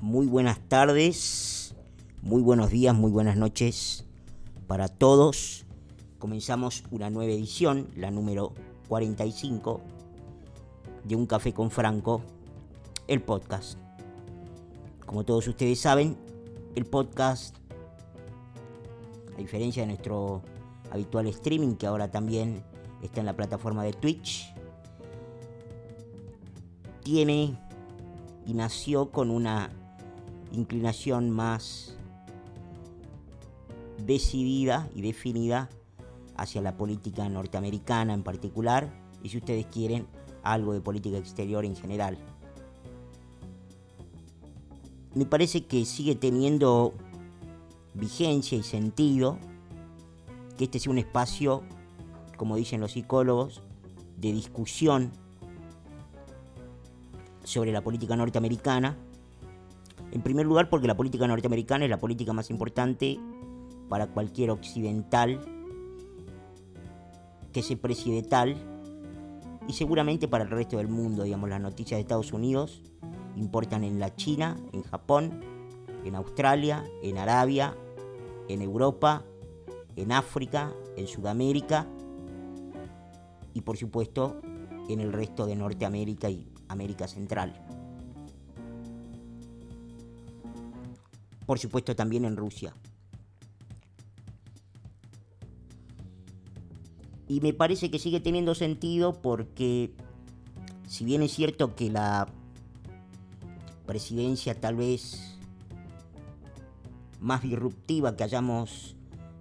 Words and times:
Muy 0.00 0.26
buenas 0.26 0.58
tardes, 0.66 1.74
muy 2.22 2.40
buenos 2.40 2.70
días, 2.70 2.94
muy 2.94 3.10
buenas 3.10 3.36
noches 3.36 4.06
para 4.66 4.88
todos. 4.88 5.66
Comenzamos 6.18 6.84
una 6.90 7.10
nueva 7.10 7.30
edición, 7.30 7.86
la 7.96 8.10
número 8.10 8.54
45 8.88 9.82
de 11.04 11.16
Un 11.16 11.26
Café 11.26 11.52
con 11.52 11.70
Franco, 11.70 12.22
el 13.08 13.20
podcast. 13.20 13.78
Como 15.04 15.24
todos 15.24 15.46
ustedes 15.46 15.78
saben, 15.78 16.16
el 16.76 16.86
podcast, 16.86 17.54
a 19.34 19.36
diferencia 19.36 19.82
de 19.82 19.88
nuestro 19.88 20.40
habitual 20.90 21.26
streaming, 21.26 21.74
que 21.74 21.86
ahora 21.86 22.10
también 22.10 22.64
está 23.02 23.20
en 23.20 23.26
la 23.26 23.36
plataforma 23.36 23.84
de 23.84 23.92
Twitch, 23.92 24.54
tiene 27.02 27.54
y 28.46 28.54
nació 28.54 29.10
con 29.10 29.30
una 29.30 29.70
inclinación 30.52 31.30
más 31.30 31.96
decidida 33.98 34.88
y 34.94 35.02
definida 35.02 35.68
hacia 36.36 36.62
la 36.62 36.76
política 36.76 37.28
norteamericana 37.28 38.14
en 38.14 38.22
particular 38.22 38.92
y 39.22 39.28
si 39.28 39.38
ustedes 39.38 39.66
quieren 39.66 40.06
algo 40.42 40.72
de 40.72 40.80
política 40.80 41.18
exterior 41.18 41.64
en 41.64 41.76
general. 41.76 42.16
Me 45.14 45.26
parece 45.26 45.66
que 45.66 45.84
sigue 45.84 46.14
teniendo 46.14 46.94
vigencia 47.94 48.56
y 48.56 48.62
sentido 48.62 49.38
que 50.56 50.64
este 50.64 50.78
sea 50.78 50.92
un 50.92 50.98
espacio, 50.98 51.62
como 52.36 52.56
dicen 52.56 52.80
los 52.80 52.92
psicólogos, 52.92 53.62
de 54.18 54.32
discusión 54.32 55.10
sobre 57.44 57.72
la 57.72 57.82
política 57.82 58.16
norteamericana. 58.16 58.96
En 60.12 60.22
primer 60.22 60.46
lugar 60.46 60.68
porque 60.68 60.86
la 60.86 60.96
política 60.96 61.26
norteamericana 61.26 61.84
es 61.84 61.90
la 61.90 61.98
política 61.98 62.32
más 62.32 62.50
importante 62.50 63.18
para 63.88 64.08
cualquier 64.08 64.50
occidental 64.50 65.40
que 67.52 67.62
se 67.62 67.76
precie 67.76 68.22
tal 68.22 68.56
y 69.68 69.72
seguramente 69.72 70.28
para 70.28 70.44
el 70.44 70.50
resto 70.50 70.78
del 70.78 70.88
mundo, 70.88 71.22
digamos, 71.22 71.48
las 71.48 71.60
noticias 71.60 71.98
de 71.98 72.02
Estados 72.02 72.32
Unidos 72.32 72.82
importan 73.36 73.84
en 73.84 74.00
la 74.00 74.14
China, 74.14 74.56
en 74.72 74.82
Japón, 74.82 75.40
en 76.04 76.14
Australia, 76.14 76.84
en 77.02 77.18
Arabia, 77.18 77.76
en 78.48 78.62
Europa, 78.62 79.22
en 79.96 80.12
África, 80.12 80.72
en 80.96 81.06
Sudamérica 81.06 81.86
y 83.54 83.60
por 83.60 83.76
supuesto 83.76 84.40
en 84.88 85.00
el 85.00 85.12
resto 85.12 85.46
de 85.46 85.56
Norteamérica 85.56 86.30
y 86.30 86.48
América 86.68 87.06
Central. 87.06 87.79
Por 91.50 91.58
supuesto 91.58 91.96
también 91.96 92.24
en 92.24 92.36
Rusia. 92.36 92.72
Y 97.26 97.40
me 97.40 97.52
parece 97.52 97.90
que 97.90 97.98
sigue 97.98 98.20
teniendo 98.20 98.54
sentido 98.54 99.20
porque 99.20 99.90
si 100.86 101.04
bien 101.04 101.22
es 101.22 101.32
cierto 101.32 101.74
que 101.74 101.90
la 101.90 102.28
presidencia 103.84 104.60
tal 104.60 104.76
vez 104.76 105.40
más 107.18 107.42
disruptiva 107.42 108.14
que 108.14 108.22
hayamos 108.22 108.94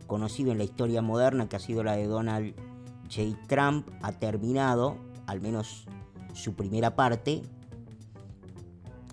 conocido 0.07 0.51
en 0.51 0.57
la 0.57 0.63
historia 0.63 1.03
moderna, 1.03 1.47
que 1.47 1.57
ha 1.57 1.59
sido 1.59 1.83
la 1.83 1.95
de 1.95 2.07
Donald 2.07 2.55
J. 3.03 3.37
Trump, 3.45 3.87
ha 4.01 4.13
terminado, 4.13 4.97
al 5.27 5.41
menos 5.41 5.85
su 6.33 6.55
primera 6.55 6.95
parte 6.95 7.43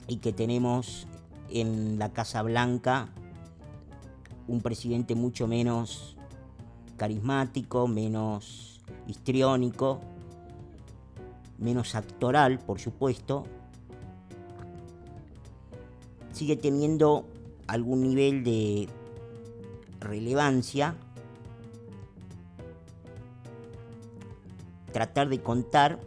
y 0.08 0.16
que 0.16 0.32
tenemos 0.32 1.06
en 1.50 1.98
la 1.98 2.12
Casa 2.12 2.42
Blanca 2.42 3.08
un 4.48 4.60
presidente 4.60 5.14
mucho 5.14 5.46
menos 5.46 6.16
carismático, 6.96 7.88
menos 7.88 8.80
histriónico, 9.06 10.00
menos 11.58 11.94
actoral, 11.94 12.58
por 12.58 12.78
supuesto, 12.78 13.44
sigue 16.32 16.56
teniendo 16.56 17.26
algún 17.66 18.02
nivel 18.02 18.44
de 18.44 18.88
relevancia. 20.00 20.94
Tratar 24.92 25.28
de 25.28 25.42
contar 25.42 25.98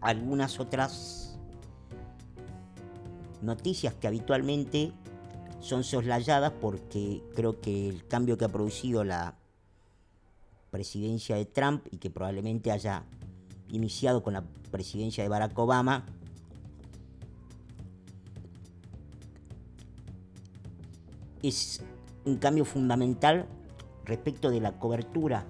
algunas 0.00 0.60
otras 0.60 1.21
noticias 3.42 3.94
que 3.94 4.06
habitualmente 4.06 4.92
son 5.60 5.84
soslayadas 5.84 6.52
porque 6.60 7.22
creo 7.34 7.60
que 7.60 7.88
el 7.88 8.06
cambio 8.06 8.38
que 8.38 8.44
ha 8.44 8.48
producido 8.48 9.04
la 9.04 9.36
presidencia 10.70 11.36
de 11.36 11.44
Trump 11.44 11.86
y 11.90 11.98
que 11.98 12.10
probablemente 12.10 12.70
haya 12.70 13.04
iniciado 13.68 14.22
con 14.22 14.32
la 14.34 14.42
presidencia 14.70 15.22
de 15.22 15.28
Barack 15.28 15.56
Obama 15.58 16.06
es 21.42 21.82
un 22.24 22.36
cambio 22.36 22.64
fundamental 22.64 23.46
respecto 24.04 24.50
de 24.50 24.60
la 24.60 24.78
cobertura 24.78 25.44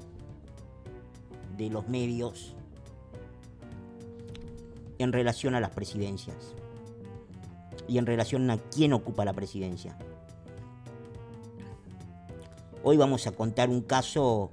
de 1.56 1.70
los 1.70 1.88
medios 1.88 2.54
en 4.98 5.12
relación 5.12 5.54
a 5.54 5.60
las 5.60 5.70
presidencias 5.70 6.54
y 7.88 7.98
en 7.98 8.06
relación 8.06 8.50
a 8.50 8.58
quién 8.58 8.92
ocupa 8.92 9.24
la 9.24 9.32
presidencia. 9.32 9.96
Hoy 12.84 12.96
vamos 12.96 13.26
a 13.26 13.32
contar 13.32 13.70
un 13.70 13.82
caso, 13.82 14.50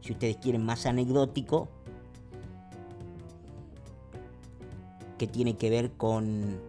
si 0.00 0.12
ustedes 0.12 0.36
quieren, 0.36 0.64
más 0.64 0.86
anecdótico, 0.86 1.68
que 5.18 5.26
tiene 5.26 5.56
que 5.56 5.70
ver 5.70 5.92
con 5.92 6.60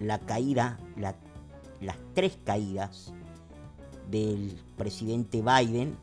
la 0.00 0.18
caída, 0.18 0.78
las 0.96 1.96
tres 2.14 2.36
caídas 2.44 3.12
del 4.10 4.58
presidente 4.76 5.40
Biden 5.42 5.96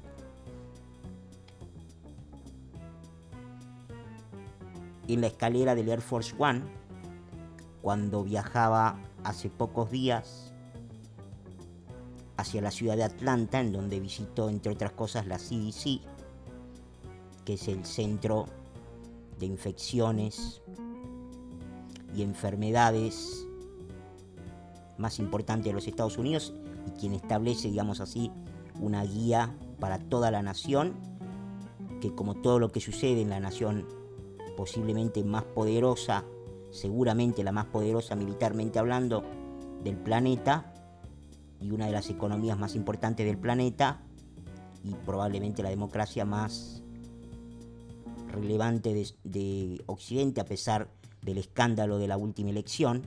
en 5.08 5.22
la 5.22 5.28
escalera 5.28 5.76
del 5.76 5.90
Air 5.90 6.02
Force 6.02 6.34
One 6.38 6.81
cuando 7.82 8.24
viajaba 8.24 9.00
hace 9.24 9.50
pocos 9.50 9.90
días 9.92 10.54
hacia 12.38 12.62
la 12.62 12.72
ciudad 12.72 12.96
de 12.96 13.04
Atlanta, 13.04 13.60
en 13.60 13.72
donde 13.72 14.00
visitó, 14.00 14.50
entre 14.50 14.72
otras 14.72 14.92
cosas, 14.92 15.28
la 15.28 15.38
CDC, 15.38 16.02
que 17.46 17.54
es 17.54 17.68
el 17.68 17.86
centro 17.86 18.46
de 19.40 19.46
infecciones 19.46 20.62
y 22.16 22.22
enfermedades 22.24 23.46
más 24.98 25.20
importante 25.20 25.70
de 25.70 25.74
los 25.74 25.88
Estados 25.88 26.18
Unidos 26.18 26.54
y 26.88 27.00
quien 27.00 27.14
establece, 27.14 27.70
digamos 27.70 28.00
así, 28.00 28.32
una 28.80 29.04
guía 29.04 29.56
para 29.80 30.00
toda 30.00 30.32
la 30.32 30.42
nación, 30.42 30.94
que 32.02 32.14
como 32.14 32.36
todo 32.36 32.60
lo 32.60 32.72
que 32.72 32.82
sucede 32.82 33.22
en 33.22 33.30
la 33.30 33.40
nación 33.40 33.88
posiblemente 34.58 35.24
más 35.24 35.44
poderosa, 35.44 36.24
seguramente 36.72 37.44
la 37.44 37.52
más 37.52 37.66
poderosa 37.66 38.16
militarmente 38.16 38.80
hablando 38.80 39.24
del 39.84 39.98
planeta 39.98 40.74
y 41.60 41.72
una 41.72 41.86
de 41.86 41.92
las 41.92 42.10
economías 42.10 42.58
más 42.58 42.76
importantes 42.76 43.26
del 43.26 43.38
planeta 43.38 44.02
y 44.84 44.94
probablemente 45.06 45.62
la 45.62 45.70
democracia 45.70 46.26
más 46.26 46.82
relevante 48.32 49.06
de, 49.24 49.84
Occidente 49.86 50.42
a 50.42 50.46
pesar 50.46 50.90
del 51.22 51.38
escándalo 51.38 52.00
de 52.00 52.08
la 52.08 52.18
última 52.18 52.50
elección, 52.50 53.04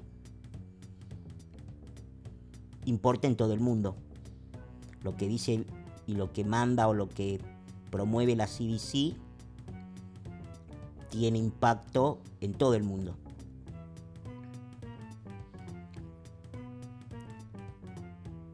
importa 2.85 3.27
en 3.27 3.37
todo 3.37 3.53
el 3.55 3.61
mundo. 3.61 3.97
Lo 5.03 5.17
que 5.17 5.27
dice 5.27 5.65
y 6.07 6.15
lo 6.15 6.33
que 6.33 6.45
manda 6.45 6.87
o 6.87 6.95
lo 6.95 7.09
que 7.09 7.41
promueve 7.91 8.37
la 8.37 8.47
CDC 8.47 9.17
tiene 11.11 11.39
impacto 11.39 12.21
en 12.41 12.53
todo 12.53 12.75
el 12.75 12.85
mundo. 12.85 13.17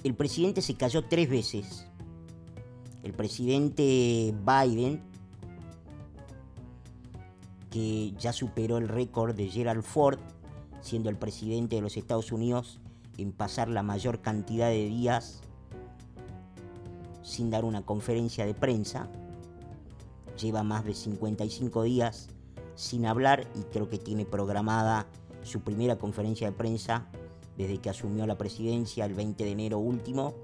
El 0.03 0.15
presidente 0.15 0.63
se 0.63 0.75
cayó 0.75 1.05
tres 1.05 1.29
veces. 1.29 1.87
El 3.03 3.13
presidente 3.13 4.35
Biden, 4.45 5.03
que 7.71 8.13
ya 8.19 8.33
superó 8.33 8.79
el 8.79 8.89
récord 8.89 9.35
de 9.35 9.49
Gerald 9.49 9.83
Ford, 9.83 10.19
siendo 10.81 11.11
el 11.11 11.17
presidente 11.17 11.77
de 11.77 11.83
los 11.83 11.99
Estados 11.99 12.33
Unidos 12.33 12.81
en 13.19 13.33
pasar 13.33 13.69
la 13.69 13.83
mayor 13.83 14.23
cantidad 14.23 14.71
de 14.71 14.87
días 14.87 15.43
sin 17.23 17.51
dar 17.51 17.67
una 17.67 17.83
conferencia 17.83 18.47
de 18.47 18.55
prensa. 18.55 19.09
Lleva 20.41 20.63
más 20.63 20.87
de 20.87 20.95
55 20.95 21.83
días 21.83 22.29
sin 22.75 23.05
hablar 23.05 23.47
y 23.55 23.65
creo 23.65 23.91
que 23.91 23.99
tiene 23.99 24.25
programada 24.25 25.07
su 25.43 25.61
primera 25.61 25.99
conferencia 25.99 26.51
de 26.51 26.57
prensa 26.57 27.07
desde 27.61 27.79
que 27.79 27.91
asumió 27.91 28.27
la 28.27 28.39
presidencia 28.39 29.05
el 29.05 29.13
20 29.13 29.45
de 29.45 29.51
enero 29.51 29.79
último 29.79 30.35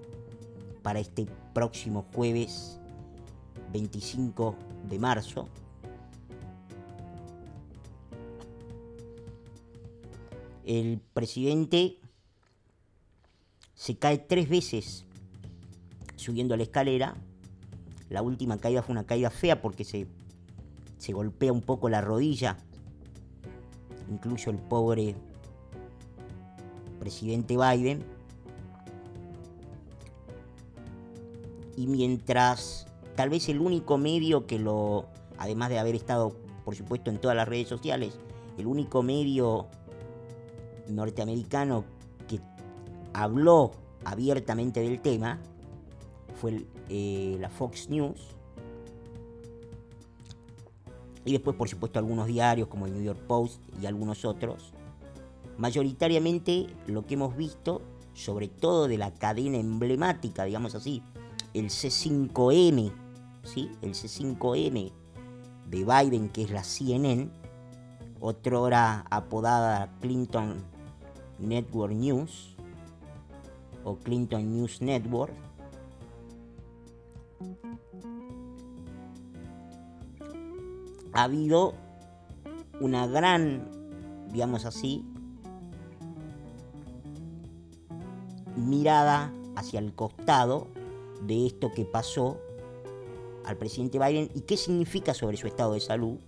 para 0.82 1.00
este 1.00 1.26
próximo 1.54 2.04
jueves 2.12 2.78
25 3.72 4.54
de 4.86 4.98
marzo. 4.98 5.48
El 10.66 11.00
presidente 11.14 11.96
se 13.74 13.96
cae 13.96 14.18
tres 14.18 14.50
veces 14.50 15.06
subiendo 16.16 16.54
la 16.54 16.64
escalera. 16.64 17.16
La 18.10 18.20
última 18.20 18.58
caída 18.58 18.82
fue 18.82 18.92
una 18.92 19.06
caída 19.06 19.30
fea 19.30 19.62
porque 19.62 19.84
se, 19.84 20.06
se 20.98 21.14
golpea 21.14 21.50
un 21.50 21.62
poco 21.62 21.88
la 21.88 22.02
rodilla. 22.02 22.58
Incluso 24.10 24.50
el 24.50 24.58
pobre 24.58 25.16
presidente 27.06 27.56
Biden. 27.56 28.04
Y 31.76 31.86
mientras 31.86 32.88
tal 33.14 33.30
vez 33.30 33.48
el 33.48 33.60
único 33.60 33.96
medio 33.96 34.44
que 34.48 34.58
lo, 34.58 35.06
además 35.38 35.68
de 35.68 35.78
haber 35.78 35.94
estado, 35.94 36.32
por 36.64 36.74
supuesto, 36.74 37.10
en 37.10 37.18
todas 37.18 37.36
las 37.36 37.46
redes 37.46 37.68
sociales, 37.68 38.18
el 38.58 38.66
único 38.66 39.04
medio 39.04 39.68
norteamericano 40.88 41.84
que 42.26 42.40
habló 43.12 43.70
abiertamente 44.04 44.80
del 44.80 45.00
tema 45.00 45.38
fue 46.40 46.66
eh, 46.88 47.36
la 47.38 47.50
Fox 47.50 47.88
News. 47.88 48.34
Y 51.24 51.30
después, 51.30 51.56
por 51.56 51.68
supuesto, 51.68 52.00
algunos 52.00 52.26
diarios 52.26 52.66
como 52.66 52.86
el 52.86 52.94
New 52.94 53.02
York 53.04 53.20
Post 53.28 53.62
y 53.80 53.86
algunos 53.86 54.24
otros. 54.24 54.72
Mayoritariamente 55.58 56.66
lo 56.86 57.06
que 57.06 57.14
hemos 57.14 57.36
visto, 57.36 57.82
sobre 58.12 58.48
todo 58.48 58.88
de 58.88 58.98
la 58.98 59.14
cadena 59.14 59.58
emblemática, 59.58 60.44
digamos 60.44 60.74
así, 60.74 61.02
el 61.54 61.66
C5N, 61.66 62.92
¿sí? 63.42 63.70
el 63.80 63.94
C5N 63.94 64.92
de 65.70 65.84
Biden, 65.84 66.28
que 66.28 66.42
es 66.42 66.50
la 66.50 66.62
CNN, 66.62 67.30
otra 68.20 69.04
apodada 69.10 69.90
Clinton 70.00 70.62
Network 71.38 71.94
News 71.94 72.56
o 73.84 73.96
Clinton 73.96 74.50
News 74.54 74.82
Network. 74.82 75.32
Ha 81.12 81.22
habido 81.22 81.74
una 82.80 83.06
gran, 83.06 83.70
digamos 84.32 84.66
así, 84.66 85.02
mirada 88.56 89.32
hacia 89.54 89.80
el 89.80 89.94
costado 89.94 90.68
de 91.22 91.46
esto 91.46 91.72
que 91.72 91.84
pasó 91.84 92.38
al 93.44 93.56
presidente 93.56 93.98
Biden 93.98 94.30
y 94.34 94.40
qué 94.40 94.56
significa 94.56 95.14
sobre 95.14 95.36
su 95.36 95.46
estado 95.46 95.74
de 95.74 95.80
salud 95.80 96.18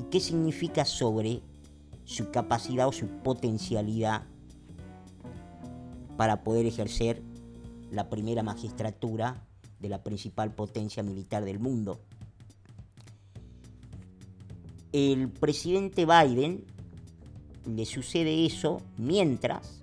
y 0.00 0.04
qué 0.04 0.20
significa 0.20 0.84
sobre 0.84 1.40
su 2.04 2.30
capacidad 2.30 2.88
o 2.88 2.92
su 2.92 3.06
potencialidad 3.06 4.22
para 6.16 6.42
poder 6.42 6.66
ejercer 6.66 7.22
la 7.90 8.08
primera 8.08 8.42
magistratura 8.42 9.46
de 9.80 9.88
la 9.88 10.02
principal 10.02 10.54
potencia 10.54 11.02
militar 11.02 11.44
del 11.44 11.58
mundo. 11.58 12.00
El 14.92 15.30
presidente 15.30 16.06
Biden 16.06 16.64
le 17.66 17.86
sucede 17.86 18.44
eso 18.46 18.82
mientras, 18.98 19.81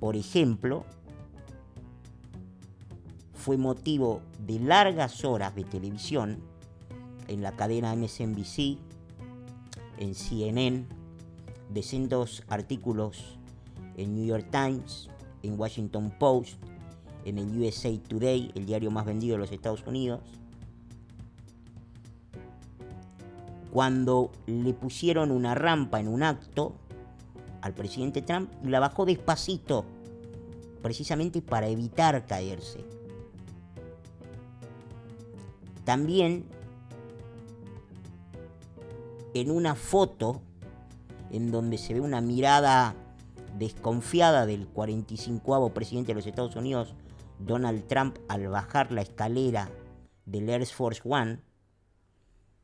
por 0.00 0.16
ejemplo, 0.16 0.84
fue 3.34 3.58
motivo 3.58 4.22
de 4.46 4.58
largas 4.58 5.24
horas 5.24 5.54
de 5.54 5.64
televisión 5.64 6.38
en 7.28 7.42
la 7.42 7.52
cadena 7.52 7.94
MSNBC, 7.94 8.78
en 9.98 10.14
CNN, 10.14 10.86
de 11.72 11.82
cientos 11.82 12.42
artículos 12.48 13.38
en 13.96 14.16
New 14.16 14.24
York 14.24 14.46
Times, 14.50 15.08
en 15.42 15.58
Washington 15.60 16.12
Post, 16.18 16.56
en 17.24 17.38
el 17.38 17.58
USA 17.58 17.90
Today, 18.08 18.50
el 18.54 18.64
diario 18.66 18.90
más 18.90 19.04
vendido 19.04 19.34
de 19.34 19.40
los 19.40 19.52
Estados 19.52 19.86
Unidos. 19.86 20.20
Cuando 23.70 24.32
le 24.46 24.72
pusieron 24.72 25.30
una 25.30 25.54
rampa 25.54 26.00
en 26.00 26.08
un 26.08 26.22
acto 26.22 26.74
al 27.62 27.74
presidente 27.74 28.22
Trump, 28.22 28.50
la 28.64 28.80
bajó 28.80 29.04
despacito, 29.04 29.84
precisamente 30.82 31.42
para 31.42 31.68
evitar 31.68 32.26
caerse. 32.26 32.84
También 35.84 36.46
en 39.34 39.50
una 39.50 39.74
foto 39.74 40.40
en 41.30 41.50
donde 41.50 41.78
se 41.78 41.94
ve 41.94 42.00
una 42.00 42.20
mirada 42.20 42.94
desconfiada 43.58 44.46
del 44.46 44.66
45 44.66 45.70
presidente 45.72 46.08
de 46.08 46.14
los 46.14 46.26
Estados 46.26 46.56
Unidos, 46.56 46.94
Donald 47.38 47.86
Trump, 47.86 48.18
al 48.28 48.48
bajar 48.48 48.92
la 48.92 49.02
escalera 49.02 49.70
del 50.26 50.48
Air 50.48 50.66
Force 50.66 51.02
One. 51.04 51.40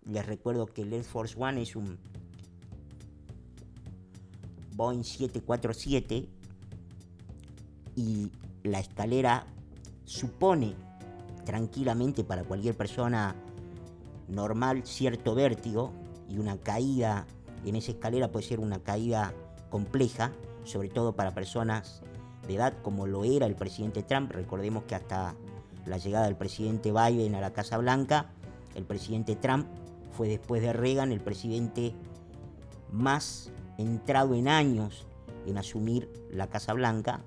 Les 0.05 0.27
recuerdo 0.27 0.67
que 0.67 0.83
el 0.83 0.93
Air 0.93 1.05
Force 1.05 1.35
One 1.39 1.63
es 1.63 1.77
un 1.77 1.99
Boeing 4.77 5.05
747 5.05 6.29
y 7.97 8.31
la 8.63 8.79
escalera 8.79 9.47
supone 10.05 10.75
tranquilamente 11.45 12.25
para 12.25 12.45
cualquier 12.45 12.77
persona 12.77 13.35
normal 14.29 14.83
cierto 14.85 15.35
vértigo 15.35 15.93
y 16.29 16.39
una 16.39 16.59
caída 16.59 17.27
en 17.65 17.77
esa 17.77 17.93
escalera 17.93 18.31
puede 18.31 18.47
ser 18.47 18.61
una 18.61 18.81
caída 18.81 19.33
compleja, 19.71 20.33
sobre 20.65 20.89
todo 20.89 21.15
para 21.17 21.33
personas 21.33 22.03
de 22.47 22.57
edad 22.57 22.75
como 22.83 23.07
lo 23.07 23.25
era 23.25 23.47
el 23.47 23.57
presidente 23.57 24.03
Trump. 24.03 24.31
Recordemos 24.33 24.85
que 24.85 24.95
hasta 24.95 25.35
la 25.87 25.99
llegada 25.99 26.27
del 26.27 26.37
presidente 26.37 26.93
Biden 26.93 27.35
a 27.35 27.41
la 27.41 27.53
Casa 27.53 27.79
Blanca, 27.79 28.31
el 28.75 28.85
presidente 28.85 29.37
Trump 29.37 29.67
fue 30.13 30.29
después 30.29 30.63
de 30.63 30.73
Reagan 30.73 31.13
el 31.13 31.21
presidente 31.21 31.95
más 32.93 33.51
entrado 33.79 34.35
en 34.35 34.49
años 34.49 35.07
en 35.47 35.59
asumir 35.59 36.11
la 36.31 36.49
Casa 36.49 36.73
Blanca. 36.73 37.21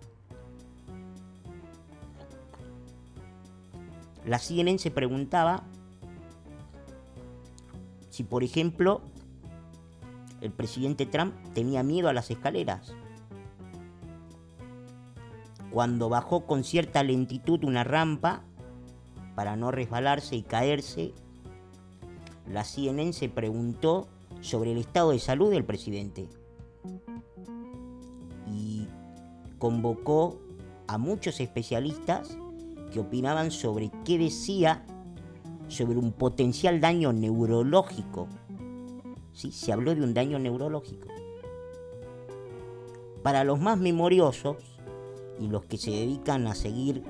La 4.26 4.38
CNN 4.38 4.78
se 4.78 4.92
preguntaba 4.92 5.64
si, 8.10 8.24
por 8.24 8.44
ejemplo, 8.44 9.02
el 10.42 10.52
presidente 10.52 11.06
Trump 11.06 11.34
tenía 11.54 11.84
miedo 11.84 12.10
a 12.10 12.14
las 12.14 12.30
escaleras. 12.30 12.94
Cuando 15.72 16.10
bajó 16.10 16.46
con 16.46 16.64
cierta 16.64 17.04
lentitud 17.04 17.64
una 17.64 17.84
rampa 17.84 18.42
para 19.36 19.56
no 19.56 19.72
resbalarse 19.72 20.36
y 20.36 20.44
caerse, 20.44 21.14
la 22.48 22.64
CNN 22.64 23.14
se 23.14 23.30
preguntó 23.30 24.08
sobre 24.42 24.72
el 24.72 24.80
estado 24.80 25.12
de 25.12 25.20
salud 25.20 25.52
del 25.52 25.64
presidente 25.64 26.28
y 28.48 28.88
convocó 29.58 30.40
a 30.88 30.98
muchos 30.98 31.40
especialistas 31.40 32.38
que 32.92 33.00
opinaban 33.00 33.52
sobre 33.52 33.92
qué 34.04 34.18
decía 34.18 34.84
sobre 35.68 36.00
un 36.00 36.12
potencial 36.12 36.82
daño 36.82 37.14
neurológico 37.14 38.28
se 39.34 39.72
habló 39.72 39.96
de 39.96 40.04
un 40.04 40.14
daño 40.14 40.38
neurológico. 40.38 41.08
Para 43.24 43.44
los 43.44 43.60
más 43.60 43.78
memoriosos 43.78 44.58
y 45.40 45.48
los 45.48 45.66
que 45.66 45.78
se 45.78 45.92
dedican 45.92 46.48
a 46.48 46.56
seguir 46.56 47.04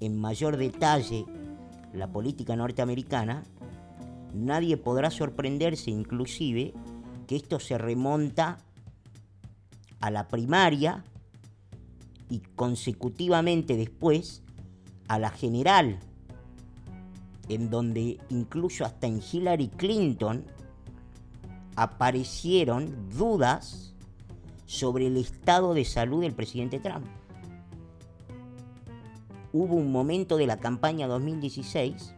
en 0.00 0.20
mayor 0.20 0.56
detalle 0.56 1.26
la 1.92 2.08
política 2.08 2.56
norteamericana, 2.56 3.44
nadie 4.34 4.76
podrá 4.76 5.10
sorprenderse 5.10 5.90
inclusive 5.90 6.74
que 7.26 7.36
esto 7.36 7.60
se 7.60 7.78
remonta 7.78 8.58
a 10.00 10.10
la 10.10 10.28
primaria 10.28 11.04
y 12.30 12.40
consecutivamente 12.56 13.76
después 13.76 14.42
a 15.08 15.18
la 15.18 15.30
general, 15.30 15.98
en 17.48 17.70
donde 17.70 18.18
incluso 18.28 18.84
hasta 18.84 19.06
en 19.06 19.20
Hillary 19.20 19.68
Clinton 19.68 20.44
aparecieron 21.76 23.08
dudas 23.10 23.94
sobre 24.66 25.06
el 25.06 25.16
estado 25.16 25.72
de 25.74 25.84
salud 25.84 26.20
del 26.20 26.34
presidente 26.34 26.78
Trump. 26.78 27.06
Hubo 29.52 29.76
un 29.76 29.90
momento 29.90 30.36
de 30.36 30.46
la 30.46 30.58
campaña 30.58 31.06
2016 31.06 32.14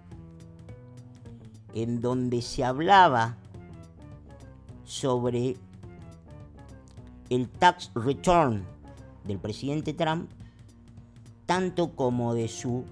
en 1.74 2.00
donde 2.00 2.42
se 2.42 2.64
hablaba 2.64 3.36
sobre 4.84 5.56
el 7.30 7.48
tax 7.48 7.90
return 7.94 8.64
del 9.24 9.38
presidente 9.38 9.94
Trump, 9.94 10.30
tanto 11.46 11.94
como 11.94 12.34
de 12.34 12.48
su 12.48 12.84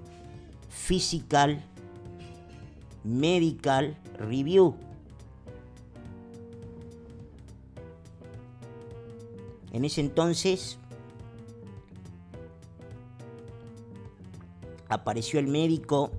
physical 0.68 1.62
medical 3.04 3.96
review. 4.18 4.74
En 9.72 9.84
ese 9.84 10.00
entonces 10.00 10.78
apareció 14.88 15.40
el 15.40 15.48
médico 15.48 16.10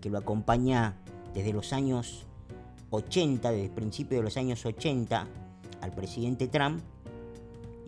que 0.00 0.10
lo 0.10 0.18
acompaña 0.18 0.96
desde 1.34 1.52
los 1.52 1.72
años 1.72 2.26
80, 2.90 3.50
desde 3.50 3.64
el 3.66 3.70
principio 3.70 4.18
de 4.18 4.24
los 4.24 4.36
años 4.36 4.64
80, 4.64 5.26
al 5.80 5.92
presidente 5.92 6.48
Trump 6.48 6.82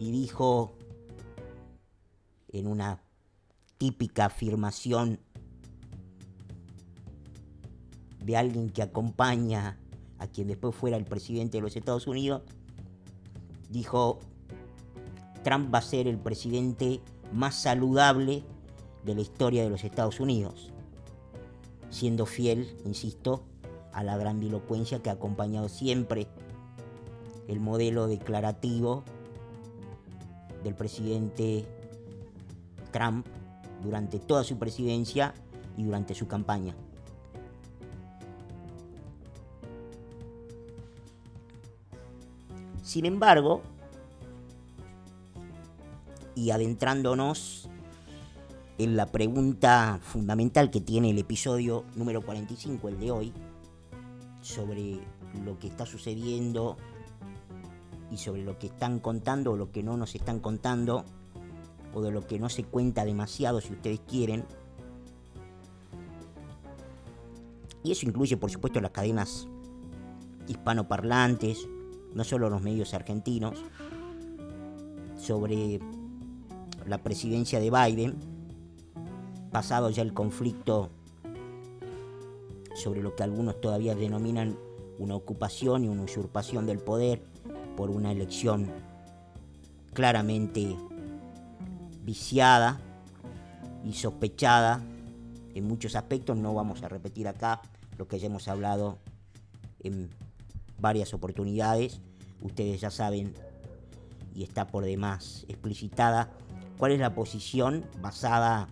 y 0.01 0.11
dijo 0.11 0.73
en 2.49 2.67
una 2.67 3.03
típica 3.77 4.25
afirmación 4.25 5.21
de 8.25 8.35
alguien 8.35 8.71
que 8.71 8.81
acompaña 8.81 9.79
a 10.19 10.27
quien 10.27 10.49
después 10.49 10.75
fuera 10.75 10.97
el 10.97 11.05
presidente 11.05 11.59
de 11.59 11.61
los 11.61 11.77
Estados 11.77 12.07
Unidos, 12.07 12.41
dijo, 13.69 14.21
Trump 15.45 15.73
va 15.73 15.81
a 15.81 15.83
ser 15.83 16.09
el 16.09 16.19
presidente 16.19 17.03
más 17.35 17.57
saludable 17.61 18.43
de 19.05 19.15
la 19.15 19.21
historia 19.21 19.63
de 19.63 19.69
los 19.69 19.85
Estados 19.85 20.19
Unidos, 20.19 20.73
siendo 21.91 22.25
fiel, 22.25 22.75
insisto, 22.87 23.45
a 23.93 24.03
la 24.03 24.17
grandilocuencia 24.17 25.03
que 25.03 25.11
ha 25.11 25.15
acompañado 25.15 25.69
siempre 25.69 26.27
el 27.49 27.61
modelo 27.61 28.07
declarativo 28.07 29.05
del 30.63 30.75
presidente 30.75 31.65
Trump 32.93 33.27
durante 33.83 34.19
toda 34.19 34.45
su 34.45 34.59
presidencia 34.59 35.35
y 35.77 35.85
durante 35.85 36.15
su 36.15 36.27
campaña. 36.27 36.75
Sin 42.83 43.07
embargo, 43.07 43.63
y 46.35 46.51
adentrándonos 46.51 47.69
en 48.79 48.97
la 48.97 49.07
pregunta 49.07 50.01
fundamental 50.03 50.71
que 50.71 50.81
tiene 50.81 51.11
el 51.11 51.19
episodio 51.19 51.85
número 51.95 52.23
45, 52.23 52.89
el 52.89 52.99
de 52.99 53.11
hoy, 53.11 53.33
sobre 54.41 54.99
lo 55.45 55.59
que 55.59 55.69
está 55.69 55.85
sucediendo 55.87 56.77
y 58.11 58.19
sobre 58.19 58.43
lo 58.43 58.59
que 58.59 58.67
están 58.67 58.99
contando 58.99 59.53
o 59.53 59.57
lo 59.57 59.71
que 59.71 59.83
no 59.83 59.97
nos 59.97 60.15
están 60.15 60.41
contando, 60.41 61.05
o 61.95 62.03
de 62.03 62.11
lo 62.11 62.27
que 62.27 62.39
no 62.39 62.49
se 62.49 62.65
cuenta 62.65 63.05
demasiado 63.05 63.61
si 63.61 63.73
ustedes 63.73 64.01
quieren. 64.01 64.45
Y 67.83 67.93
eso 67.93 68.07
incluye, 68.07 68.37
por 68.37 68.51
supuesto, 68.51 68.81
las 68.81 68.91
cadenas 68.91 69.49
hispanoparlantes, 70.47 71.69
no 72.15 72.25
solo 72.25 72.51
los 72.51 72.61
medios 72.61 72.95
argentinos, 72.95 73.63
sobre 75.17 75.81
la 76.87 76.99
presidencia 76.99 77.61
de 77.61 77.71
Biden, 77.71 78.17
pasado 79.51 79.91
ya 79.91 80.03
el 80.03 80.13
conflicto 80.13 80.91
sobre 82.75 83.03
lo 83.03 83.15
que 83.15 83.23
algunos 83.23 83.61
todavía 83.61 83.95
denominan 83.95 84.57
una 84.99 85.15
ocupación 85.15 85.85
y 85.85 85.89
una 85.89 86.03
usurpación 86.03 86.67
del 86.67 86.79
poder 86.79 87.23
por 87.81 87.89
una 87.89 88.13
elección 88.13 88.71
claramente 89.95 90.77
viciada 92.05 92.79
y 93.87 93.95
sospechada 93.95 94.83
en 95.55 95.65
muchos 95.65 95.97
aspectos. 95.97 96.37
No 96.37 96.53
vamos 96.53 96.83
a 96.83 96.91
repetir 96.91 97.27
acá 97.27 97.63
lo 97.97 98.07
que 98.07 98.19
ya 98.19 98.27
hemos 98.27 98.49
hablado 98.49 98.99
en 99.83 100.11
varias 100.79 101.15
oportunidades. 101.15 102.03
Ustedes 102.43 102.83
ya 102.83 102.91
saben 102.91 103.33
y 104.35 104.43
está 104.43 104.67
por 104.67 104.85
demás 104.85 105.47
explicitada 105.49 106.29
cuál 106.77 106.93
es 106.93 107.01
la 107.01 107.15
posición 107.15 107.87
basada 108.03 108.69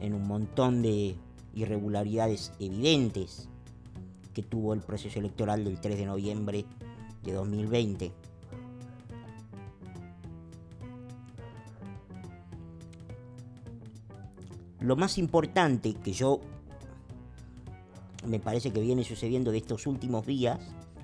en 0.00 0.14
un 0.14 0.26
montón 0.26 0.80
de 0.80 1.14
irregularidades 1.52 2.52
evidentes 2.58 3.50
que 4.32 4.42
tuvo 4.42 4.72
el 4.72 4.80
proceso 4.80 5.18
electoral 5.18 5.62
del 5.62 5.78
3 5.78 5.98
de 5.98 6.06
noviembre 6.06 6.64
de 7.22 7.32
2020. 7.34 8.29
Lo 14.80 14.96
más 14.96 15.18
importante 15.18 15.94
que 15.94 16.12
yo 16.12 16.40
me 18.26 18.40
parece 18.40 18.72
que 18.72 18.80
viene 18.80 19.04
sucediendo 19.04 19.50
de 19.50 19.58
estos 19.58 19.86
últimos 19.86 20.26
días 20.26 20.58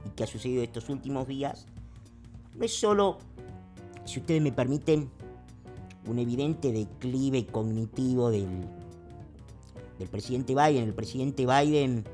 y 0.07 0.11
que 0.11 0.25
ha 0.25 0.27
sucedido 0.27 0.61
de 0.61 0.67
estos 0.67 0.89
últimos 0.89 1.27
días 1.27 1.67
no 2.55 2.65
es 2.65 2.75
solo, 2.75 3.19
si 4.05 4.21
ustedes 4.21 4.41
me 4.41 4.53
permiten, 4.53 5.11
un 6.07 6.19
evidente 6.19 6.73
declive 6.73 7.47
cognitivo 7.47 8.31
del, 8.31 8.49
del 9.99 10.09
presidente 10.09 10.55
Biden. 10.55 10.85
El 10.85 10.95
presidente 10.95 11.45
Biden, 11.45 12.05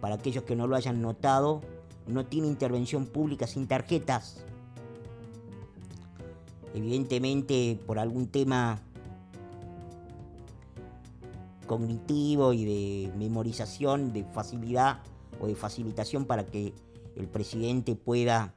para 0.00 0.14
aquellos 0.14 0.44
que 0.44 0.56
no 0.56 0.66
lo 0.66 0.76
hayan 0.76 1.02
notado, 1.02 1.60
no 2.06 2.24
tiene 2.24 2.48
intervención 2.48 3.06
pública 3.06 3.46
sin 3.46 3.66
tarjetas. 3.66 4.44
Evidentemente 6.74 7.78
por 7.86 7.98
algún 7.98 8.28
tema 8.28 8.80
cognitivo 11.66 12.52
y 12.52 12.64
de 12.64 13.12
memorización, 13.16 14.12
de 14.12 14.24
facilidad 14.24 15.00
o 15.40 15.46
de 15.46 15.54
facilitación 15.54 16.24
para 16.24 16.46
que 16.46 16.72
el 17.16 17.28
presidente 17.28 17.94
pueda 17.94 18.54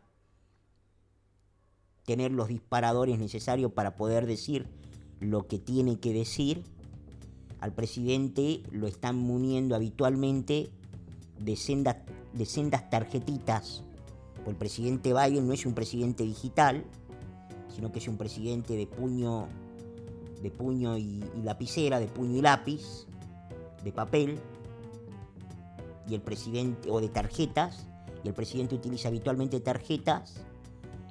tener 2.06 2.32
los 2.32 2.48
disparadores 2.48 3.20
necesarios 3.20 3.72
para 3.74 3.96
poder 3.96 4.26
decir 4.26 4.68
lo 5.20 5.48
que 5.48 5.60
tiene 5.60 6.00
que 6.00 6.14
decir 6.14 6.64
al 7.60 7.74
presidente 7.74 8.62
lo 8.72 8.88
están 8.88 9.18
muniendo 9.18 9.76
habitualmente 9.76 10.70
de 11.40 11.56
sendas, 11.56 11.98
de 12.34 12.46
sendas 12.46 12.90
tarjetitas. 12.90 13.84
El 14.46 14.56
presidente 14.56 15.14
Biden 15.14 15.48
no 15.48 15.54
es 15.54 15.66
un 15.66 15.74
presidente 15.74 16.24
digital, 16.24 16.86
sino 17.76 17.92
que 17.92 18.00
es 18.00 18.08
un 18.08 18.18
presidente 18.18 18.76
de 18.76 18.88
puño, 18.88 19.48
de 20.42 20.52
puño 20.52 20.98
y, 20.98 21.24
lapicera, 21.44 22.00
de 22.00 22.08
puño 22.08 22.38
y 22.38 22.42
lápiz, 22.42 23.08
de 23.84 23.92
papel, 23.92 24.40
y 26.08 26.16
el 26.16 26.22
presidente, 26.22 26.90
o 26.90 27.02
de 27.02 27.10
tarjetas, 27.10 27.88
y 28.24 28.28
el 28.28 28.34
presidente 28.34 28.76
utiliza 28.76 29.10
habitualmente 29.10 29.60
tarjetas 29.60 30.42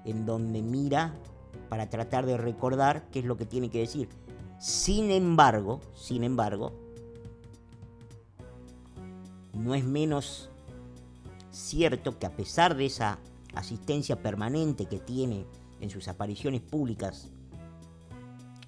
en 0.05 0.25
donde 0.25 0.63
mira 0.63 1.15
para 1.69 1.91
tratar 1.91 2.27
de 2.27 2.37
recordar 2.37 3.09
qué 3.11 3.21
es 3.21 3.25
lo 3.25 3.37
que 3.37 3.47
tiene 3.47 3.71
que 3.71 3.81
decir. 3.81 4.09
Sin 4.59 5.11
embargo, 5.11 5.81
sin 5.95 6.25
embargo, 6.25 6.73
no 9.53 9.75
es 9.75 9.85
menos 9.85 10.49
cierto 11.51 12.19
que 12.19 12.27
a 12.27 12.37
pesar 12.37 12.77
de 12.77 12.87
esa 12.87 13.19
asistencia 13.55 14.23
permanente 14.23 14.87
que 14.87 14.99
tiene 14.99 15.47
en 15.81 15.91
sus 15.91 16.09
apariciones 16.09 16.61
públicas 16.61 17.31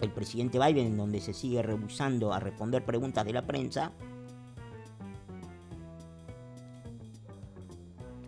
el 0.00 0.10
presidente 0.12 0.58
Biden, 0.58 0.86
en 0.86 0.96
donde 0.96 1.20
se 1.20 1.32
sigue 1.32 1.62
rehusando 1.62 2.32
a 2.32 2.40
responder 2.40 2.84
preguntas 2.84 3.24
de 3.24 3.32
la 3.32 3.46
prensa, 3.46 3.92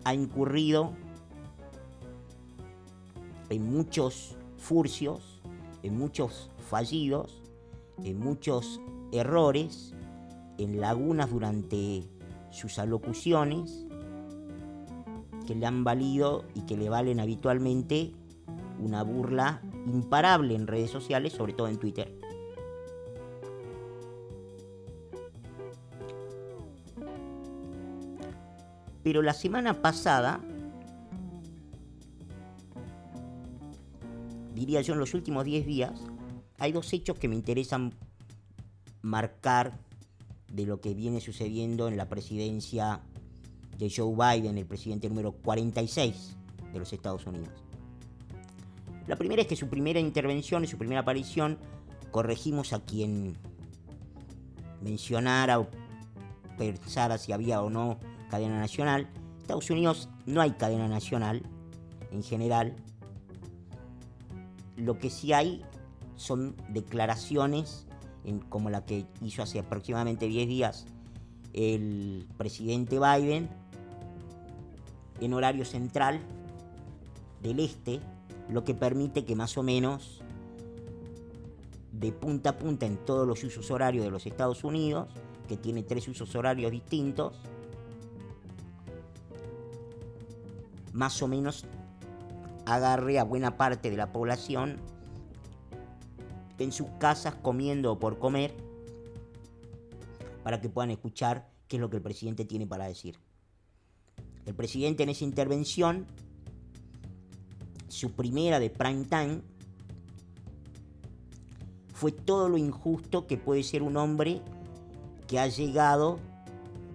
ha 0.03 0.13
incurrido 0.13 0.93
en 3.49 3.71
muchos 3.71 4.35
furcios, 4.57 5.41
en 5.83 5.97
muchos 5.97 6.49
fallidos, 6.69 7.41
en 8.03 8.19
muchos 8.19 8.81
errores, 9.11 9.93
en 10.57 10.79
lagunas 10.79 11.29
durante 11.29 12.03
sus 12.49 12.79
alocuciones, 12.79 13.85
que 15.45 15.55
le 15.55 15.65
han 15.65 15.83
valido 15.83 16.45
y 16.55 16.61
que 16.61 16.77
le 16.77 16.89
valen 16.89 17.19
habitualmente 17.19 18.13
una 18.79 19.03
burla 19.03 19.61
imparable 19.85 20.55
en 20.55 20.67
redes 20.67 20.91
sociales, 20.91 21.33
sobre 21.33 21.53
todo 21.53 21.67
en 21.67 21.77
Twitter. 21.77 22.13
Pero 29.03 29.21
la 29.21 29.33
semana 29.33 29.81
pasada, 29.81 30.39
diría 34.53 34.81
yo 34.81 34.93
en 34.93 34.99
los 34.99 35.13
últimos 35.13 35.43
10 35.43 35.65
días, 35.65 35.99
hay 36.59 36.71
dos 36.71 36.93
hechos 36.93 37.17
que 37.17 37.27
me 37.27 37.35
interesan 37.35 37.93
marcar 39.01 39.79
de 40.51 40.65
lo 40.65 40.79
que 40.81 40.93
viene 40.93 41.19
sucediendo 41.21 41.87
en 41.87 41.97
la 41.97 42.09
presidencia 42.09 43.01
de 43.79 43.89
Joe 43.89 44.13
Biden, 44.13 44.57
el 44.59 44.67
presidente 44.67 45.09
número 45.09 45.31
46 45.31 46.35
de 46.71 46.79
los 46.79 46.93
Estados 46.93 47.25
Unidos. 47.25 47.70
La 49.11 49.17
primera 49.17 49.41
es 49.41 49.47
que 49.49 49.57
su 49.57 49.67
primera 49.67 49.99
intervención, 49.99 50.65
su 50.65 50.77
primera 50.77 51.01
aparición, 51.01 51.57
corregimos 52.11 52.71
a 52.71 52.79
quien 52.79 53.35
mencionara 54.81 55.59
o 55.59 55.67
pensara 56.57 57.17
si 57.17 57.33
había 57.33 57.61
o 57.61 57.69
no 57.69 57.99
cadena 58.29 58.57
nacional. 58.57 59.09
Estados 59.37 59.69
Unidos 59.69 60.07
no 60.25 60.39
hay 60.39 60.51
cadena 60.51 60.87
nacional 60.87 61.43
en 62.13 62.23
general. 62.23 62.73
Lo 64.77 64.97
que 64.97 65.09
sí 65.09 65.33
hay 65.33 65.61
son 66.15 66.55
declaraciones 66.69 67.87
como 68.47 68.69
la 68.69 68.85
que 68.85 69.05
hizo 69.21 69.43
hace 69.43 69.59
aproximadamente 69.59 70.25
10 70.27 70.47
días 70.47 70.85
el 71.51 72.29
presidente 72.37 72.97
Biden 72.97 73.49
en 75.19 75.33
horario 75.33 75.65
central 75.65 76.21
del 77.41 77.59
este, 77.59 77.99
lo 78.51 78.63
que 78.63 78.73
permite 78.75 79.25
que 79.25 79.35
más 79.35 79.57
o 79.57 79.63
menos 79.63 80.21
de 81.93 82.11
punta 82.11 82.51
a 82.51 82.57
punta 82.57 82.85
en 82.85 82.97
todos 82.97 83.27
los 83.27 83.43
usos 83.43 83.71
horarios 83.71 84.03
de 84.03 84.11
los 84.11 84.25
Estados 84.25 84.63
Unidos, 84.63 85.07
que 85.47 85.57
tiene 85.57 85.83
tres 85.83 86.07
usos 86.07 86.35
horarios 86.35 86.71
distintos, 86.71 87.33
más 90.93 91.21
o 91.21 91.27
menos 91.27 91.65
agarre 92.65 93.19
a 93.19 93.23
buena 93.23 93.57
parte 93.57 93.89
de 93.89 93.97
la 93.97 94.11
población 94.11 94.77
en 96.59 96.71
sus 96.71 96.87
casas 96.99 97.35
comiendo 97.35 97.93
o 97.93 97.99
por 97.99 98.19
comer 98.19 98.53
para 100.43 100.59
que 100.61 100.69
puedan 100.69 100.91
escuchar 100.91 101.49
qué 101.67 101.77
es 101.77 101.81
lo 101.81 101.89
que 101.89 101.97
el 101.97 102.03
presidente 102.03 102.45
tiene 102.45 102.67
para 102.67 102.87
decir. 102.87 103.17
El 104.45 104.55
presidente 104.55 105.03
en 105.03 105.09
esa 105.09 105.23
intervención, 105.23 106.07
su 107.91 108.11
primera 108.11 108.59
de 108.59 108.69
prime 108.69 109.05
time, 109.05 109.41
fue 111.93 112.11
todo 112.11 112.49
lo 112.49 112.57
injusto 112.57 113.27
que 113.27 113.37
puede 113.37 113.63
ser 113.63 113.83
un 113.83 113.97
hombre 113.97 114.41
que 115.27 115.39
ha 115.39 115.47
llegado 115.47 116.19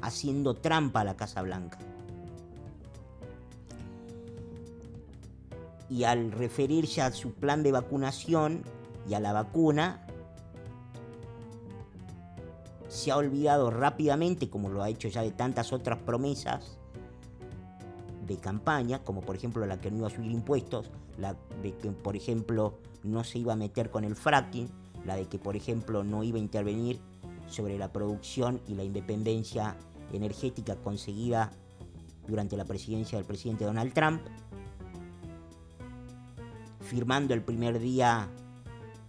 haciendo 0.00 0.54
trampa 0.54 1.00
a 1.00 1.04
la 1.04 1.16
Casa 1.16 1.42
Blanca. 1.42 1.78
Y 5.88 6.04
al 6.04 6.32
referirse 6.32 7.02
a 7.02 7.12
su 7.12 7.32
plan 7.34 7.62
de 7.62 7.72
vacunación 7.72 8.62
y 9.08 9.14
a 9.14 9.20
la 9.20 9.32
vacuna, 9.32 10.04
se 12.88 13.12
ha 13.12 13.16
olvidado 13.16 13.70
rápidamente, 13.70 14.48
como 14.48 14.70
lo 14.70 14.82
ha 14.82 14.88
hecho 14.88 15.08
ya 15.08 15.22
de 15.22 15.30
tantas 15.30 15.72
otras 15.72 15.98
promesas 15.98 16.78
de 18.26 18.36
campaña, 18.36 19.02
como 19.04 19.20
por 19.20 19.36
ejemplo 19.36 19.64
la 19.66 19.80
que 19.80 19.90
no 19.90 19.98
iba 19.98 20.06
a 20.08 20.10
subir 20.10 20.30
impuestos, 20.30 20.90
la 21.18 21.36
de 21.62 21.76
que 21.76 21.90
por 21.90 22.16
ejemplo 22.16 22.78
no 23.02 23.24
se 23.24 23.38
iba 23.38 23.52
a 23.52 23.56
meter 23.56 23.90
con 23.90 24.04
el 24.04 24.16
fracking, 24.16 24.68
la 25.04 25.16
de 25.16 25.26
que 25.26 25.38
por 25.38 25.56
ejemplo 25.56 26.04
no 26.04 26.24
iba 26.24 26.38
a 26.38 26.40
intervenir 26.40 27.00
sobre 27.48 27.78
la 27.78 27.92
producción 27.92 28.60
y 28.66 28.74
la 28.74 28.84
independencia 28.84 29.76
energética 30.12 30.76
conseguida 30.76 31.50
durante 32.26 32.56
la 32.56 32.64
presidencia 32.64 33.18
del 33.18 33.26
presidente 33.26 33.64
Donald 33.64 33.92
Trump, 33.92 34.20
firmando 36.80 37.34
el 37.34 37.42
primer 37.42 37.78
día 37.78 38.28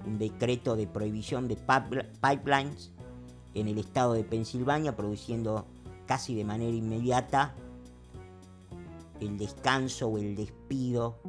un 0.06 0.20
decreto 0.20 0.76
de 0.76 0.88
prohibición 0.88 1.48
de 1.48 1.58
pipelines 1.58 2.92
en 3.54 3.68
el 3.68 3.78
estado 3.80 4.14
de 4.14 4.24
Pensilvania, 4.24 4.96
produciendo 4.96 5.66
casi 6.06 6.36
de 6.36 6.46
manera 6.46 6.76
inmediata 6.76 7.54
el 9.20 9.38
descanso 9.38 10.08
o 10.08 10.18
el 10.18 10.36
despido 10.36 11.20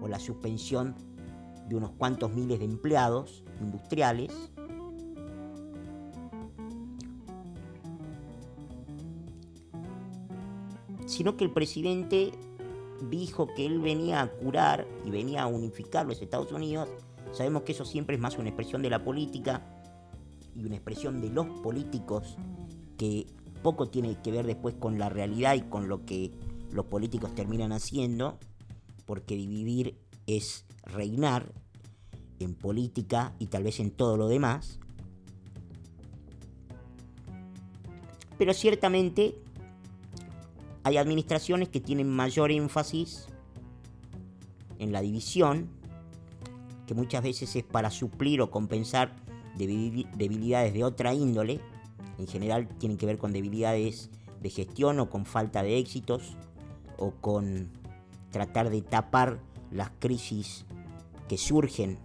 o 0.00 0.08
la 0.08 0.18
suspensión 0.18 0.94
de 1.68 1.76
unos 1.76 1.90
cuantos 1.92 2.32
miles 2.32 2.58
de 2.58 2.64
empleados 2.64 3.42
industriales. 3.60 4.32
Sino 11.06 11.36
que 11.36 11.44
el 11.44 11.52
presidente 11.52 12.32
dijo 13.10 13.48
que 13.54 13.66
él 13.66 13.80
venía 13.80 14.22
a 14.22 14.30
curar 14.30 14.86
y 15.04 15.10
venía 15.10 15.42
a 15.42 15.46
unificar 15.46 16.06
los 16.06 16.20
Estados 16.20 16.52
Unidos 16.52 16.88
Sabemos 17.36 17.64
que 17.64 17.72
eso 17.72 17.84
siempre 17.84 18.16
es 18.16 18.22
más 18.22 18.38
una 18.38 18.48
expresión 18.48 18.80
de 18.80 18.88
la 18.88 19.04
política 19.04 19.62
y 20.54 20.64
una 20.64 20.76
expresión 20.76 21.20
de 21.20 21.28
los 21.28 21.46
políticos 21.60 22.38
que 22.96 23.26
poco 23.62 23.88
tiene 23.88 24.16
que 24.22 24.30
ver 24.30 24.46
después 24.46 24.74
con 24.76 24.98
la 24.98 25.10
realidad 25.10 25.54
y 25.54 25.60
con 25.60 25.86
lo 25.86 26.06
que 26.06 26.30
los 26.72 26.86
políticos 26.86 27.34
terminan 27.34 27.72
haciendo, 27.72 28.38
porque 29.04 29.36
dividir 29.36 29.98
es 30.26 30.64
reinar 30.82 31.52
en 32.38 32.54
política 32.54 33.34
y 33.38 33.46
tal 33.46 33.62
vez 33.62 33.80
en 33.80 33.90
todo 33.90 34.16
lo 34.16 34.28
demás. 34.28 34.78
Pero 38.38 38.52
ciertamente 38.52 39.34
hay 40.82 40.98
administraciones 40.98 41.68
que 41.68 41.80
tienen 41.80 42.08
mayor 42.08 42.50
énfasis 42.50 43.26
en 44.78 44.92
la 44.92 45.00
división 45.00 45.70
que 46.86 46.94
muchas 46.94 47.22
veces 47.22 47.54
es 47.56 47.64
para 47.64 47.90
suplir 47.90 48.40
o 48.40 48.50
compensar 48.50 49.16
debilidades 49.56 50.72
de 50.72 50.84
otra 50.84 51.14
índole, 51.14 51.60
en 52.18 52.26
general 52.26 52.68
tienen 52.78 52.98
que 52.98 53.06
ver 53.06 53.18
con 53.18 53.32
debilidades 53.32 54.10
de 54.40 54.50
gestión 54.50 55.00
o 55.00 55.10
con 55.10 55.26
falta 55.26 55.62
de 55.62 55.78
éxitos 55.78 56.36
o 56.98 57.12
con 57.12 57.70
tratar 58.30 58.70
de 58.70 58.82
tapar 58.82 59.38
las 59.70 59.90
crisis 59.98 60.64
que 61.28 61.38
surgen 61.38 61.98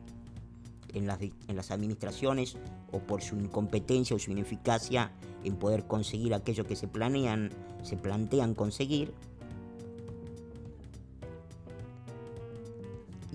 en 0.94 1.08
las, 1.08 1.22
en 1.22 1.56
las 1.56 1.72
administraciones 1.72 2.58
o 2.92 3.00
por 3.00 3.22
su 3.22 3.36
incompetencia 3.36 4.16
o 4.16 4.20
su 4.20 4.32
ineficacia 4.32 5.12
en 5.44 5.56
poder 5.56 5.88
conseguir 5.88 6.34
aquello 6.34 6.66
que 6.66 6.76
se 6.76 6.88
planean, 6.88 7.52
se 7.84 7.98
plantean 7.98 8.54
conseguir. 8.54 9.14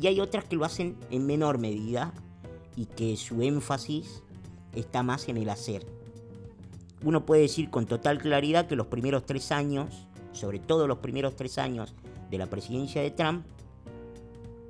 y 0.00 0.06
hay 0.06 0.20
otras 0.20 0.44
que 0.44 0.56
lo 0.56 0.64
hacen 0.64 0.96
en 1.10 1.26
menor 1.26 1.58
medida 1.58 2.12
y 2.76 2.86
que 2.86 3.16
su 3.16 3.42
énfasis 3.42 4.22
está 4.74 5.02
más 5.02 5.28
en 5.28 5.38
el 5.38 5.48
hacer. 5.48 5.86
Uno 7.02 7.24
puede 7.24 7.42
decir 7.42 7.70
con 7.70 7.86
total 7.86 8.18
claridad 8.18 8.66
que 8.66 8.76
los 8.76 8.88
primeros 8.88 9.24
tres 9.24 9.52
años, 9.52 10.06
sobre 10.37 10.59
todo 10.59 10.87
los 10.87 10.99
primeros 10.99 11.37
tres 11.37 11.59
años 11.59 11.94
de 12.31 12.38
la 12.38 12.46
presidencia 12.46 13.03
de 13.03 13.11
Trump, 13.11 13.44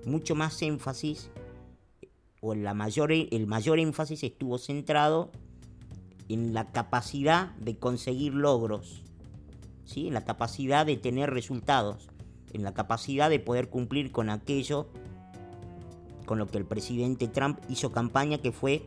mucho 0.05 0.35
más 0.35 0.63
énfasis, 0.63 1.31
o 2.41 2.55
mayor, 2.55 3.13
el 3.13 3.47
mayor 3.47 3.79
énfasis 3.79 4.23
estuvo 4.23 4.59
centrado 4.59 5.31
en 6.29 6.55
la 6.55 6.71
capacidad 6.71 7.55
de 7.57 7.77
conseguir 7.79 8.35
logros, 8.35 9.03
¿sí? 9.85 10.09
en 10.09 10.15
la 10.15 10.25
capacidad 10.25 10.87
de 10.87 10.97
tener 10.97 11.31
resultados, 11.31 12.09
en 12.53 12.63
la 12.63 12.73
capacidad 12.73 13.31
de 13.31 13.41
poder 13.41 13.69
cumplir 13.69 14.13
con 14.13 14.31
aquello 14.31 14.89
con 16.27 16.39
lo 16.39 16.49
que 16.49 16.59
el 16.59 16.67
presidente 16.67 17.29
Trump 17.29 17.59
hizo 17.69 17.93
campaña, 17.93 18.39
que 18.39 18.53
fue 18.53 18.87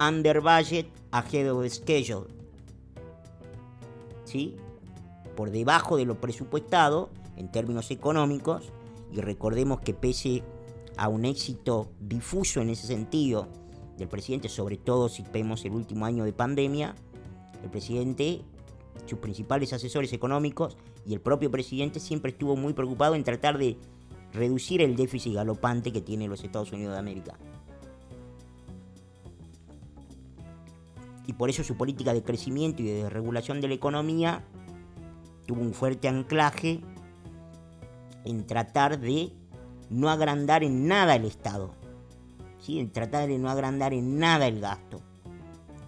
under 0.00 0.40
budget, 0.40 0.86
ahead 1.12 1.52
of 1.52 1.66
schedule. 1.68 2.26
¿Sí? 4.24 4.56
Por 5.40 5.50
debajo 5.50 5.96
de 5.96 6.04
lo 6.04 6.20
presupuestado 6.20 7.08
en 7.38 7.50
términos 7.50 7.90
económicos, 7.90 8.70
y 9.10 9.22
recordemos 9.22 9.80
que 9.80 9.94
pese 9.94 10.42
a 10.98 11.08
un 11.08 11.24
éxito 11.24 11.88
difuso 11.98 12.60
en 12.60 12.68
ese 12.68 12.86
sentido 12.86 13.48
del 13.96 14.06
presidente, 14.06 14.50
sobre 14.50 14.76
todo 14.76 15.08
si 15.08 15.24
vemos 15.32 15.64
el 15.64 15.72
último 15.72 16.04
año 16.04 16.24
de 16.24 16.34
pandemia, 16.34 16.94
el 17.62 17.70
presidente, 17.70 18.42
sus 19.06 19.18
principales 19.18 19.72
asesores 19.72 20.12
económicos 20.12 20.76
y 21.06 21.14
el 21.14 21.22
propio 21.22 21.50
presidente 21.50 22.00
siempre 22.00 22.32
estuvo 22.32 22.54
muy 22.54 22.74
preocupado 22.74 23.14
en 23.14 23.24
tratar 23.24 23.56
de 23.56 23.78
reducir 24.34 24.82
el 24.82 24.94
déficit 24.94 25.32
galopante 25.36 25.90
que 25.90 26.02
tiene 26.02 26.28
los 26.28 26.44
Estados 26.44 26.70
Unidos 26.70 26.92
de 26.92 26.98
América. 26.98 27.38
Y 31.26 31.32
por 31.32 31.48
eso 31.48 31.64
su 31.64 31.78
política 31.78 32.12
de 32.12 32.22
crecimiento 32.22 32.82
y 32.82 32.88
de 32.88 33.08
regulación 33.08 33.62
de 33.62 33.68
la 33.68 33.74
economía 33.74 34.44
tuvo 35.50 35.62
un 35.62 35.74
fuerte 35.74 36.06
anclaje 36.06 36.80
en 38.24 38.46
tratar 38.46 39.00
de 39.00 39.32
no 39.88 40.08
agrandar 40.08 40.62
en 40.62 40.86
nada 40.86 41.16
el 41.16 41.24
Estado, 41.24 41.72
¿sí? 42.60 42.78
en 42.78 42.92
tratar 42.92 43.26
de 43.26 43.36
no 43.36 43.50
agrandar 43.50 43.92
en 43.92 44.16
nada 44.16 44.46
el 44.46 44.60
gasto. 44.60 45.00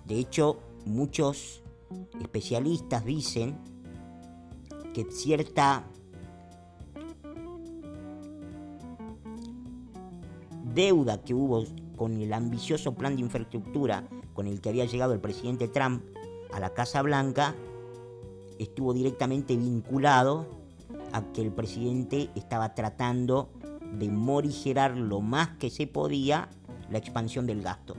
De 0.05 0.18
hecho, 0.18 0.59
muchos 0.85 1.62
especialistas 2.20 3.05
dicen 3.05 3.57
que 4.92 5.05
cierta 5.12 5.85
deuda 10.75 11.22
que 11.22 11.35
hubo 11.35 11.66
con 11.94 12.20
el 12.20 12.33
ambicioso 12.33 12.94
plan 12.96 13.14
de 13.14 13.22
infraestructura 13.22 14.09
con 14.35 14.48
el 14.48 14.61
que 14.61 14.70
había 14.70 14.87
llegado 14.87 15.12
el 15.12 15.20
presidente 15.20 15.68
Trump 15.68 16.03
a 16.53 16.59
la 16.59 16.70
Casa 16.70 17.01
Blanca 17.03 17.55
estuvo 18.62 18.94
directamente 18.94 19.57
vinculado 19.57 20.46
a 21.12 21.22
que 21.33 21.42
el 21.42 21.53
presidente 21.53 22.31
estaba 22.35 22.75
tratando 22.75 23.51
de 23.98 24.09
morigerar 24.09 24.96
lo 24.96 25.20
más 25.20 25.51
que 25.59 25.70
se 25.70 25.87
podía 25.87 26.48
la 26.90 26.98
expansión 26.98 27.46
del 27.46 27.62
gasto. 27.62 27.94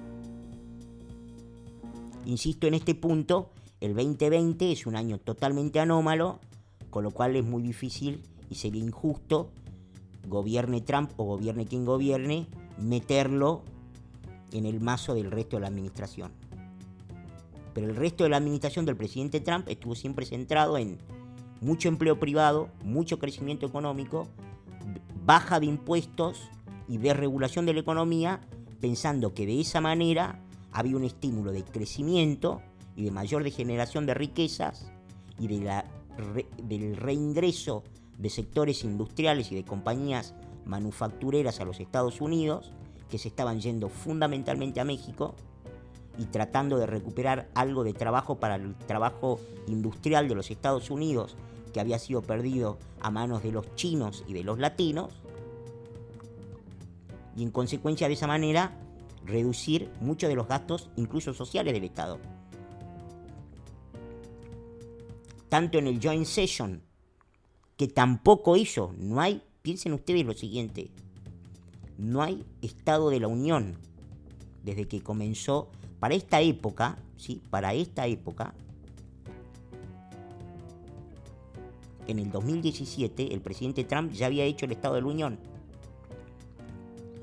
Insisto 2.25 2.67
en 2.67 2.73
este 2.73 2.95
punto, 2.95 3.51
el 3.81 3.95
2020 3.95 4.71
es 4.71 4.85
un 4.85 4.95
año 4.95 5.19
totalmente 5.19 5.79
anómalo, 5.79 6.39
con 6.89 7.03
lo 7.03 7.11
cual 7.11 7.35
es 7.35 7.43
muy 7.43 7.61
difícil 7.61 8.23
y 8.49 8.55
sería 8.55 8.83
injusto, 8.83 9.49
gobierne 10.27 10.81
Trump 10.81 11.11
o 11.17 11.25
gobierne 11.25 11.65
quien 11.65 11.85
gobierne, 11.85 12.47
meterlo 12.77 13.63
en 14.51 14.65
el 14.65 14.79
mazo 14.79 15.15
del 15.15 15.31
resto 15.31 15.57
de 15.57 15.61
la 15.61 15.67
administración. 15.67 16.31
Pero 17.73 17.87
el 17.87 17.95
resto 17.95 18.23
de 18.23 18.29
la 18.29 18.37
administración 18.37 18.85
del 18.85 18.95
presidente 18.95 19.39
Trump 19.39 19.67
estuvo 19.67 19.95
siempre 19.95 20.25
centrado 20.25 20.77
en 20.77 20.99
mucho 21.61 21.87
empleo 21.87 22.19
privado, 22.19 22.69
mucho 22.83 23.19
crecimiento 23.19 23.65
económico, 23.65 24.27
baja 25.25 25.59
de 25.59 25.65
impuestos 25.65 26.49
y 26.87 26.97
desregulación 26.97 27.65
de 27.65 27.73
la 27.73 27.79
economía, 27.79 28.41
pensando 28.81 29.33
que 29.33 29.45
de 29.45 29.61
esa 29.61 29.81
manera 29.81 30.39
había 30.71 30.97
un 30.97 31.03
estímulo 31.03 31.51
de 31.51 31.63
crecimiento 31.63 32.61
y 32.95 33.03
de 33.03 33.11
mayor 33.11 33.43
degeneración 33.43 34.05
de 34.05 34.13
riquezas 34.13 34.91
y 35.39 35.47
de 35.47 35.63
la 35.63 35.85
del 36.61 36.95
reingreso 36.95 37.83
de 38.19 38.29
sectores 38.29 38.83
industriales 38.83 39.51
y 39.51 39.55
de 39.55 39.65
compañías 39.65 40.35
manufactureras 40.65 41.59
a 41.59 41.65
los 41.65 41.79
Estados 41.79 42.21
Unidos, 42.21 42.71
que 43.09 43.17
se 43.17 43.29
estaban 43.29 43.59
yendo 43.61 43.89
fundamentalmente 43.89 44.79
a 44.79 44.85
México 44.85 45.35
y 46.17 46.25
tratando 46.25 46.77
de 46.77 46.85
recuperar 46.85 47.49
algo 47.55 47.83
de 47.83 47.93
trabajo 47.93 48.39
para 48.39 48.55
el 48.55 48.75
trabajo 48.75 49.39
industrial 49.67 50.27
de 50.27 50.35
los 50.35 50.51
Estados 50.51 50.89
Unidos 50.91 51.35
que 51.73 51.79
había 51.79 51.99
sido 51.99 52.21
perdido 52.21 52.77
a 53.01 53.09
manos 53.09 53.43
de 53.43 53.51
los 53.51 53.75
chinos 53.75 54.23
y 54.27 54.33
de 54.33 54.43
los 54.43 54.59
latinos, 54.59 55.11
y 57.35 57.43
en 57.43 57.51
consecuencia 57.51 58.07
de 58.07 58.13
esa 58.13 58.27
manera 58.27 58.77
reducir 59.25 59.89
muchos 59.99 60.29
de 60.29 60.35
los 60.35 60.47
gastos, 60.47 60.89
incluso 60.95 61.33
sociales 61.33 61.73
del 61.73 61.83
Estado. 61.83 62.19
Tanto 65.49 65.79
en 65.79 65.87
el 65.87 65.99
Joint 66.01 66.25
Session, 66.25 66.83
que 67.75 67.87
tampoco 67.87 68.55
hizo, 68.55 68.93
no 68.97 69.19
hay, 69.19 69.41
piensen 69.63 69.93
ustedes 69.93 70.25
lo 70.25 70.33
siguiente, 70.33 70.91
no 71.97 72.21
hay 72.21 72.45
Estado 72.61 73.09
de 73.09 73.19
la 73.19 73.27
Unión 73.27 73.77
desde 74.63 74.87
que 74.87 75.01
comenzó, 75.01 75.69
para 76.03 76.15
esta 76.15 76.41
época, 76.41 76.97
¿sí? 77.15 77.41
para 77.49 77.73
esta 77.73 78.07
época, 78.07 78.53
en 82.07 82.19
el 82.19 82.29
2017 82.29 83.33
el 83.33 83.39
presidente 83.39 83.85
Trump 83.85 84.11
ya 84.11 84.25
había 84.25 84.43
hecho 84.43 84.65
el 84.65 84.73
Estado 84.73 84.95
de 84.95 85.01
la 85.01 85.07
Unión, 85.07 85.39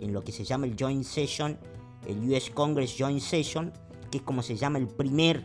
en 0.00 0.14
lo 0.14 0.24
que 0.24 0.32
se 0.32 0.44
llama 0.44 0.64
el 0.64 0.76
Joint 0.80 1.04
Session 1.04 1.58
el 2.06 2.26
US 2.30 2.48
Congress 2.48 2.96
Joint 2.98 3.20
Session, 3.20 3.70
que 4.10 4.16
es 4.16 4.24
como 4.24 4.42
se 4.42 4.56
llama 4.56 4.78
el 4.78 4.88
primer 4.88 5.44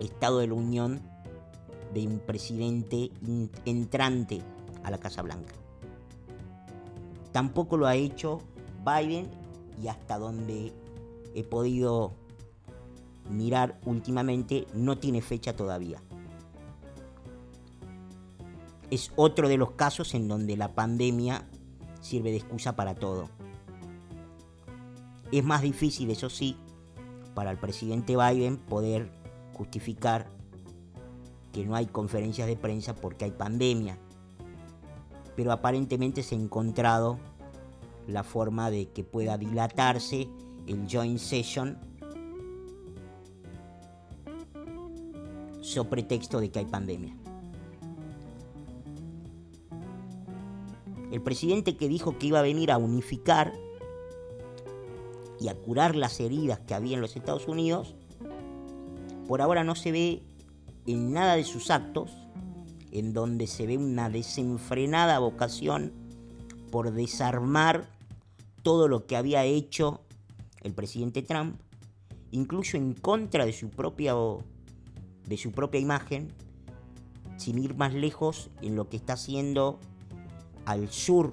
Estado 0.00 0.40
de 0.40 0.48
la 0.48 0.54
Unión 0.54 1.00
de 1.94 2.04
un 2.04 2.18
presidente 2.18 3.12
entrante 3.64 4.42
a 4.82 4.90
la 4.90 4.98
Casa 4.98 5.22
Blanca. 5.22 5.54
Tampoco 7.30 7.76
lo 7.76 7.86
ha 7.86 7.94
hecho 7.94 8.40
Biden 8.84 9.30
y 9.80 9.86
hasta 9.86 10.18
donde 10.18 10.81
he 11.34 11.44
podido 11.44 12.14
mirar 13.30 13.80
últimamente 13.84 14.66
no 14.74 14.98
tiene 14.98 15.22
fecha 15.22 15.54
todavía. 15.54 16.00
Es 18.90 19.10
otro 19.16 19.48
de 19.48 19.56
los 19.56 19.72
casos 19.72 20.14
en 20.14 20.28
donde 20.28 20.56
la 20.56 20.74
pandemia 20.74 21.48
sirve 22.00 22.30
de 22.30 22.36
excusa 22.38 22.76
para 22.76 22.94
todo. 22.94 23.30
Es 25.30 25.44
más 25.44 25.62
difícil, 25.62 26.10
eso 26.10 26.28
sí, 26.28 26.56
para 27.34 27.50
el 27.50 27.58
presidente 27.58 28.16
Biden 28.16 28.58
poder 28.58 29.10
justificar 29.54 30.26
que 31.52 31.64
no 31.64 31.74
hay 31.74 31.86
conferencias 31.86 32.46
de 32.46 32.56
prensa 32.56 32.94
porque 32.94 33.24
hay 33.24 33.30
pandemia. 33.30 33.98
Pero 35.36 35.52
aparentemente 35.52 36.22
se 36.22 36.34
ha 36.34 36.38
encontrado 36.38 37.18
la 38.06 38.24
forma 38.24 38.70
de 38.70 38.90
que 38.90 39.04
pueda 39.04 39.38
dilatarse 39.38 40.28
el 40.66 40.86
joint 40.86 41.18
session 41.18 41.78
so 45.60 45.88
pretexto 45.88 46.40
de 46.40 46.50
que 46.50 46.58
hay 46.58 46.66
pandemia. 46.66 47.16
El 51.10 51.22
presidente 51.22 51.76
que 51.76 51.88
dijo 51.88 52.18
que 52.18 52.26
iba 52.26 52.38
a 52.38 52.42
venir 52.42 52.70
a 52.70 52.78
unificar 52.78 53.52
y 55.40 55.48
a 55.48 55.54
curar 55.54 55.94
las 55.94 56.20
heridas 56.20 56.60
que 56.60 56.74
había 56.74 56.94
en 56.94 57.00
los 57.00 57.16
Estados 57.16 57.48
Unidos, 57.48 57.94
por 59.28 59.42
ahora 59.42 59.64
no 59.64 59.74
se 59.74 59.92
ve 59.92 60.22
en 60.86 61.12
nada 61.12 61.36
de 61.36 61.44
sus 61.44 61.70
actos, 61.70 62.10
en 62.90 63.12
donde 63.12 63.46
se 63.46 63.66
ve 63.66 63.76
una 63.76 64.10
desenfrenada 64.10 65.18
vocación 65.18 65.92
por 66.70 66.92
desarmar 66.92 67.88
todo 68.62 68.88
lo 68.88 69.06
que 69.06 69.16
había 69.16 69.44
hecho 69.44 70.00
el 70.62 70.72
presidente 70.72 71.22
Trump, 71.22 71.60
incluso 72.30 72.76
en 72.76 72.94
contra 72.94 73.44
de 73.44 73.52
su 73.52 73.70
propia, 73.70 74.14
de 75.26 75.36
su 75.36 75.52
propia 75.52 75.80
imagen, 75.80 76.32
sin 77.36 77.58
ir 77.58 77.74
más 77.74 77.94
lejos 77.94 78.50
en 78.60 78.76
lo 78.76 78.88
que 78.88 78.96
está 78.96 79.14
haciendo 79.14 79.78
al 80.64 80.88
sur, 80.90 81.32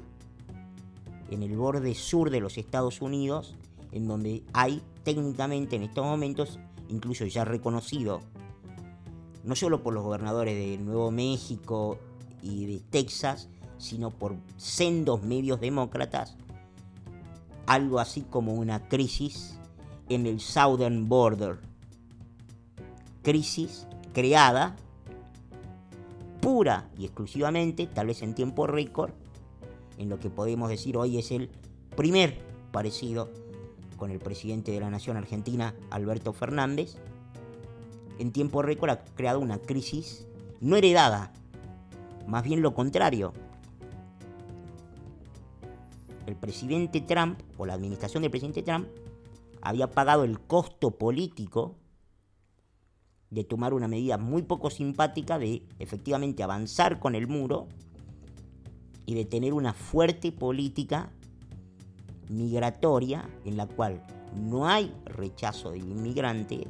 en 1.29 1.43
el 1.43 1.55
borde 1.55 1.93
sur 1.93 2.29
de 2.31 2.39
los 2.39 2.57
Estados 2.57 3.01
Unidos, 3.01 3.55
en 3.91 4.07
donde 4.07 4.43
hay 4.53 4.81
técnicamente 5.03 5.75
en 5.75 5.83
estos 5.83 6.05
momentos, 6.05 6.59
incluso 6.89 7.25
ya 7.25 7.45
reconocido, 7.45 8.21
no 9.43 9.55
solo 9.55 9.83
por 9.83 9.93
los 9.93 10.03
gobernadores 10.03 10.55
de 10.55 10.77
Nuevo 10.83 11.11
México 11.11 11.97
y 12.41 12.65
de 12.65 12.79
Texas, 12.79 13.49
sino 13.77 14.11
por 14.11 14.35
sendos 14.57 15.23
medios 15.23 15.59
demócratas, 15.59 16.35
algo 17.69 17.99
así 17.99 18.23
como 18.23 18.55
una 18.55 18.89
crisis 18.89 19.59
en 20.09 20.25
el 20.25 20.39
Southern 20.39 21.07
Border. 21.07 21.59
Crisis 23.21 23.87
creada 24.11 24.75
pura 26.41 26.89
y 26.97 27.05
exclusivamente, 27.05 27.85
tal 27.85 28.07
vez 28.07 28.23
en 28.23 28.33
tiempo 28.33 28.65
récord, 28.65 29.11
en 29.99 30.09
lo 30.09 30.19
que 30.19 30.31
podemos 30.31 30.69
decir 30.69 30.97
hoy 30.97 31.19
es 31.19 31.29
el 31.29 31.51
primer 31.95 32.39
parecido 32.71 33.29
con 33.97 34.09
el 34.09 34.17
presidente 34.17 34.71
de 34.71 34.79
la 34.79 34.89
Nación 34.89 35.15
Argentina, 35.15 35.75
Alberto 35.91 36.33
Fernández, 36.33 36.95
en 38.17 38.31
tiempo 38.31 38.63
récord 38.63 38.89
ha 38.89 39.05
creado 39.13 39.39
una 39.39 39.59
crisis 39.59 40.25
no 40.59 40.75
heredada, 40.75 41.33
más 42.25 42.43
bien 42.43 42.63
lo 42.63 42.73
contrario. 42.73 43.31
El 46.29 46.35
presidente 46.35 47.01
Trump, 47.01 47.39
o 47.57 47.65
la 47.65 47.73
administración 47.73 48.21
del 48.21 48.29
presidente 48.29 48.61
Trump, 48.61 48.87
había 49.63 49.89
pagado 49.89 50.23
el 50.23 50.39
costo 50.39 50.91
político 50.91 51.73
de 53.31 53.43
tomar 53.43 53.73
una 53.73 53.87
medida 53.87 54.19
muy 54.19 54.43
poco 54.43 54.69
simpática 54.69 55.39
de 55.39 55.63
efectivamente 55.79 56.43
avanzar 56.43 56.99
con 56.99 57.15
el 57.15 57.25
muro 57.25 57.67
y 59.07 59.15
de 59.15 59.25
tener 59.25 59.55
una 59.55 59.73
fuerte 59.73 60.31
política 60.31 61.11
migratoria 62.29 63.27
en 63.43 63.57
la 63.57 63.65
cual 63.65 64.05
no 64.35 64.67
hay 64.67 64.93
rechazo 65.05 65.71
del 65.71 65.81
inmigrante, 65.81 66.67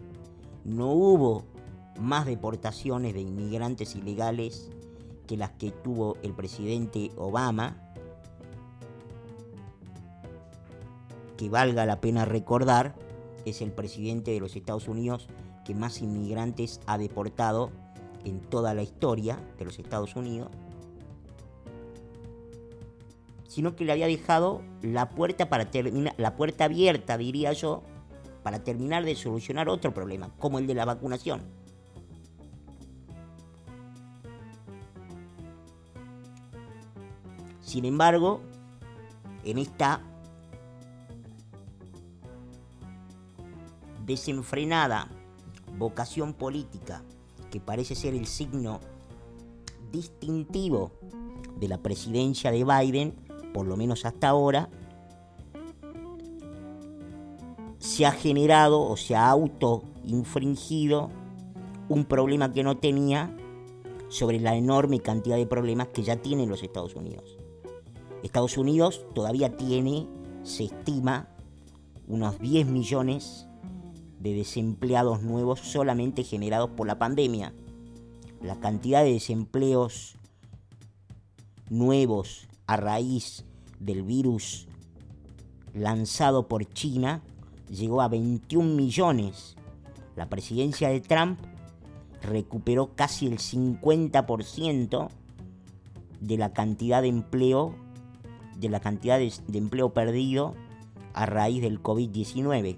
no 0.63 0.93
hubo 0.93 1.43
más 1.99 2.25
deportaciones 2.25 3.13
de 3.13 3.19
inmigrantes 3.19 3.93
ilegales 3.93 4.71
que 5.27 5.35
las 5.35 5.51
que 5.51 5.71
tuvo 5.71 6.15
el 6.23 6.33
presidente 6.33 7.11
Obama, 7.17 7.88
que 11.39 11.47
valga 11.47 11.85
la 11.85 12.01
pena 12.01 12.25
recordar, 12.25 12.95
es 13.45 13.61
el 13.61 13.71
presidente 13.71 14.31
de 14.31 14.41
los 14.41 14.57
Estados 14.57 14.89
Unidos 14.89 15.29
que 15.63 15.73
más 15.73 16.01
inmigrantes 16.01 16.81
ha 16.85 16.97
deportado 16.97 17.71
en 18.25 18.41
toda 18.41 18.73
la 18.73 18.83
historia 18.83 19.39
de 19.57 19.63
los 19.63 19.79
Estados 19.79 20.17
Unidos 20.17 20.49
sino 23.47 23.77
que 23.77 23.85
le 23.85 23.93
había 23.93 24.07
dejado 24.07 24.61
la 24.81 25.09
puerta 25.09 25.49
para 25.49 25.69
la 26.17 26.35
puerta 26.35 26.65
abierta, 26.65 27.17
diría 27.17 27.53
yo, 27.53 27.83
para 28.43 28.63
terminar 28.63 29.05
de 29.05 29.15
solucionar 29.15 29.69
otro 29.69 29.93
problema, 29.93 30.29
como 30.39 30.59
el 30.59 30.67
de 30.67 30.75
la 30.75 30.83
vacunación. 30.83 31.41
Sin 37.61 37.85
embargo, 37.85 38.41
en 39.45 39.57
esta 39.57 40.01
desenfrenada 44.09 45.07
vocación 45.77 46.33
política 46.33 47.03
que 47.51 47.59
parece 47.59 47.95
ser 47.95 48.15
el 48.15 48.25
signo 48.25 48.79
distintivo 49.91 50.91
de 51.59 51.67
la 51.67 51.77
presidencia 51.77 52.51
de 52.51 52.63
Biden, 52.63 53.13
por 53.53 53.67
lo 53.67 53.77
menos 53.77 54.05
hasta 54.05 54.29
ahora, 54.29 54.69
se 57.77 58.05
ha 58.05 58.11
generado 58.11 58.81
o 58.81 58.97
se 58.97 59.15
ha 59.15 59.29
auto-infringido 59.29 61.09
un 61.87 62.05
problema 62.05 62.51
que 62.51 62.63
no 62.63 62.77
tenía 62.77 63.35
sobre 64.09 64.39
la 64.39 64.55
enorme 64.55 64.99
cantidad 64.99 65.37
de 65.37 65.45
problemas 65.45 65.87
que 65.89 66.03
ya 66.03 66.17
tienen 66.17 66.49
los 66.49 66.63
Estados 66.63 66.95
Unidos. 66.95 67.37
Estados 68.23 68.57
Unidos 68.57 69.05
todavía 69.13 69.55
tiene, 69.55 70.07
se 70.43 70.65
estima, 70.65 71.29
unos 72.07 72.39
10 72.39 72.67
millones 72.67 73.48
de 74.19 74.33
desempleados 74.33 75.21
nuevos 75.23 75.59
solamente 75.59 76.23
generados 76.23 76.69
por 76.71 76.87
la 76.87 76.99
pandemia. 76.99 77.53
La 78.41 78.59
cantidad 78.59 79.03
de 79.03 79.13
desempleos 79.13 80.15
nuevos 81.69 82.47
a 82.67 82.77
raíz 82.77 83.45
del 83.79 84.03
virus 84.03 84.67
lanzado 85.73 86.47
por 86.47 86.65
China 86.65 87.21
llegó 87.69 88.01
a 88.01 88.07
21 88.07 88.75
millones. 88.75 89.55
La 90.15 90.29
presidencia 90.29 90.89
de 90.89 91.01
Trump 91.01 91.39
recuperó 92.21 92.95
casi 92.95 93.27
el 93.27 93.37
50% 93.37 95.09
de 96.19 96.37
la 96.37 96.51
cantidad 96.51 97.01
de 97.01 97.07
empleo 97.07 97.73
de 98.57 98.67
la 98.67 98.81
cantidad 98.81 99.17
de, 99.17 99.31
de 99.47 99.57
empleo 99.57 99.93
perdido 99.93 100.53
a 101.13 101.25
raíz 101.25 101.61
del 101.61 101.81
COVID-19. 101.81 102.77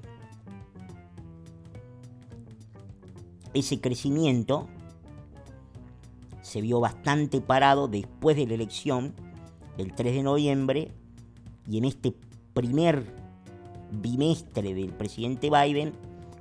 Ese 3.53 3.81
crecimiento 3.81 4.67
se 6.41 6.61
vio 6.61 6.79
bastante 6.79 7.41
parado 7.41 7.87
después 7.87 8.35
de 8.35 8.47
la 8.47 8.53
elección 8.55 9.13
del 9.77 9.93
3 9.93 10.15
de 10.15 10.23
noviembre 10.23 10.91
y 11.69 11.77
en 11.77 11.85
este 11.85 12.13
primer 12.53 13.05
bimestre 13.91 14.73
del 14.73 14.93
presidente 14.93 15.49
Biden, 15.49 15.93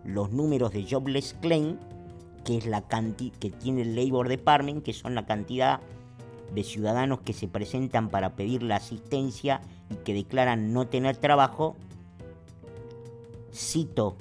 los 0.04 0.30
números 0.30 0.72
de 0.72 0.86
Jobless 0.88 1.36
Claim, 1.40 1.78
que 2.44 2.56
es 2.56 2.66
la 2.66 2.82
que 2.88 3.50
tiene 3.50 3.82
el 3.82 3.96
Labor 3.96 4.28
Department, 4.28 4.82
que 4.82 4.92
son 4.92 5.14
la 5.14 5.26
cantidad 5.26 5.80
de 6.54 6.64
ciudadanos 6.64 7.20
que 7.20 7.32
se 7.32 7.48
presentan 7.48 8.08
para 8.08 8.34
pedir 8.34 8.62
la 8.62 8.76
asistencia 8.76 9.60
y 9.90 9.96
que 9.96 10.14
declaran 10.14 10.72
no 10.72 10.86
tener 10.86 11.16
trabajo, 11.16 11.76
cito 13.52 14.16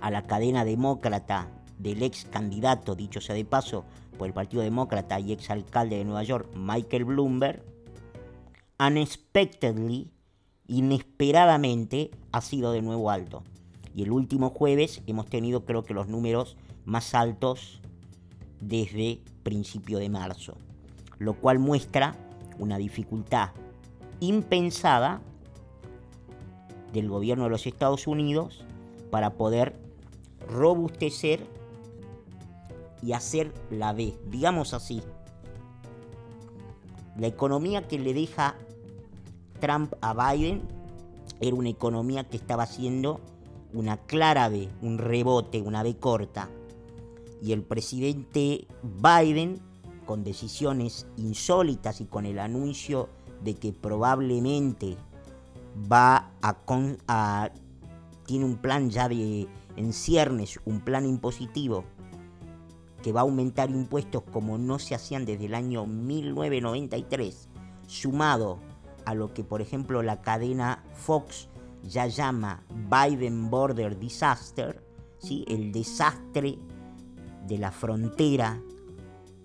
a 0.00 0.10
la 0.10 0.22
cadena 0.22 0.64
demócrata 0.64 1.48
del 1.82 2.02
ex 2.02 2.24
candidato, 2.24 2.94
dicho 2.94 3.20
sea 3.20 3.34
de 3.34 3.44
paso, 3.44 3.84
por 4.16 4.28
el 4.28 4.34
Partido 4.34 4.62
Demócrata 4.62 5.18
y 5.18 5.32
ex 5.32 5.50
alcalde 5.50 5.96
de 5.96 6.04
Nueva 6.04 6.22
York, 6.22 6.48
Michael 6.54 7.04
Bloomberg, 7.04 7.62
unexpectedly, 8.78 10.10
inesperadamente, 10.68 12.10
ha 12.30 12.40
sido 12.40 12.72
de 12.72 12.82
nuevo 12.82 13.10
alto. 13.10 13.42
Y 13.94 14.02
el 14.02 14.12
último 14.12 14.50
jueves 14.50 15.02
hemos 15.06 15.26
tenido 15.26 15.64
creo 15.64 15.82
que 15.82 15.94
los 15.94 16.08
números 16.08 16.56
más 16.84 17.14
altos 17.14 17.80
desde 18.60 19.20
principio 19.42 19.98
de 19.98 20.08
marzo, 20.08 20.56
lo 21.18 21.34
cual 21.34 21.58
muestra 21.58 22.16
una 22.58 22.78
dificultad 22.78 23.50
impensada 24.20 25.20
del 26.92 27.08
gobierno 27.08 27.44
de 27.44 27.50
los 27.50 27.66
Estados 27.66 28.06
Unidos 28.06 28.64
para 29.10 29.30
poder 29.34 29.74
robustecer 30.48 31.46
y 33.02 33.12
hacer 33.12 33.52
la 33.70 33.92
B, 33.92 34.14
digamos 34.30 34.74
así. 34.74 35.02
La 37.16 37.26
economía 37.26 37.88
que 37.88 37.98
le 37.98 38.14
deja 38.14 38.54
Trump 39.60 39.94
a 40.00 40.32
Biden 40.32 40.62
era 41.40 41.54
una 41.54 41.68
economía 41.68 42.24
que 42.24 42.36
estaba 42.36 42.62
haciendo 42.62 43.20
una 43.74 43.96
clara 43.96 44.48
B, 44.48 44.68
un 44.80 44.98
rebote, 44.98 45.60
una 45.60 45.82
B 45.82 45.96
corta. 45.96 46.48
Y 47.42 47.52
el 47.52 47.62
presidente 47.62 48.66
Biden, 48.82 49.60
con 50.06 50.24
decisiones 50.24 51.06
insólitas 51.16 52.00
y 52.00 52.06
con 52.06 52.26
el 52.26 52.38
anuncio 52.38 53.08
de 53.42 53.54
que 53.54 53.72
probablemente 53.72 54.96
va 55.90 56.30
a, 56.42 57.50
tiene 58.26 58.44
un 58.44 58.56
plan 58.56 58.90
ya 58.90 59.08
de 59.08 59.48
en 59.76 59.92
ciernes, 59.92 60.60
un 60.64 60.80
plan 60.80 61.06
impositivo 61.06 61.84
que 63.02 63.12
va 63.12 63.20
a 63.20 63.24
aumentar 63.24 63.70
impuestos 63.70 64.22
como 64.32 64.58
no 64.58 64.78
se 64.78 64.94
hacían 64.94 65.24
desde 65.24 65.46
el 65.46 65.54
año 65.54 65.86
1993, 65.86 67.48
sumado 67.86 68.58
a 69.04 69.14
lo 69.14 69.34
que 69.34 69.44
por 69.44 69.60
ejemplo 69.60 70.02
la 70.02 70.22
cadena 70.22 70.84
Fox 70.94 71.48
ya 71.82 72.06
llama 72.06 72.62
Biden 72.70 73.50
Border 73.50 73.98
Disaster, 73.98 74.82
¿sí? 75.18 75.44
el 75.48 75.72
desastre 75.72 76.58
de 77.46 77.58
la 77.58 77.72
frontera 77.72 78.60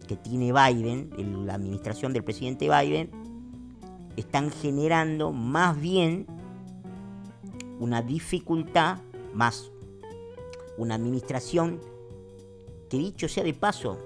que 0.07 0.15
tiene 0.15 0.53
Biden, 0.53 1.45
la 1.45 1.55
administración 1.55 2.13
del 2.13 2.23
presidente 2.23 2.69
Biden, 2.69 3.09
están 4.15 4.51
generando 4.51 5.31
más 5.31 5.79
bien 5.79 6.25
una 7.79 8.01
dificultad, 8.01 8.99
más 9.33 9.71
una 10.77 10.95
administración 10.95 11.79
que 12.89 12.97
dicho 12.97 13.27
sea 13.27 13.43
de 13.43 13.53
paso, 13.53 13.97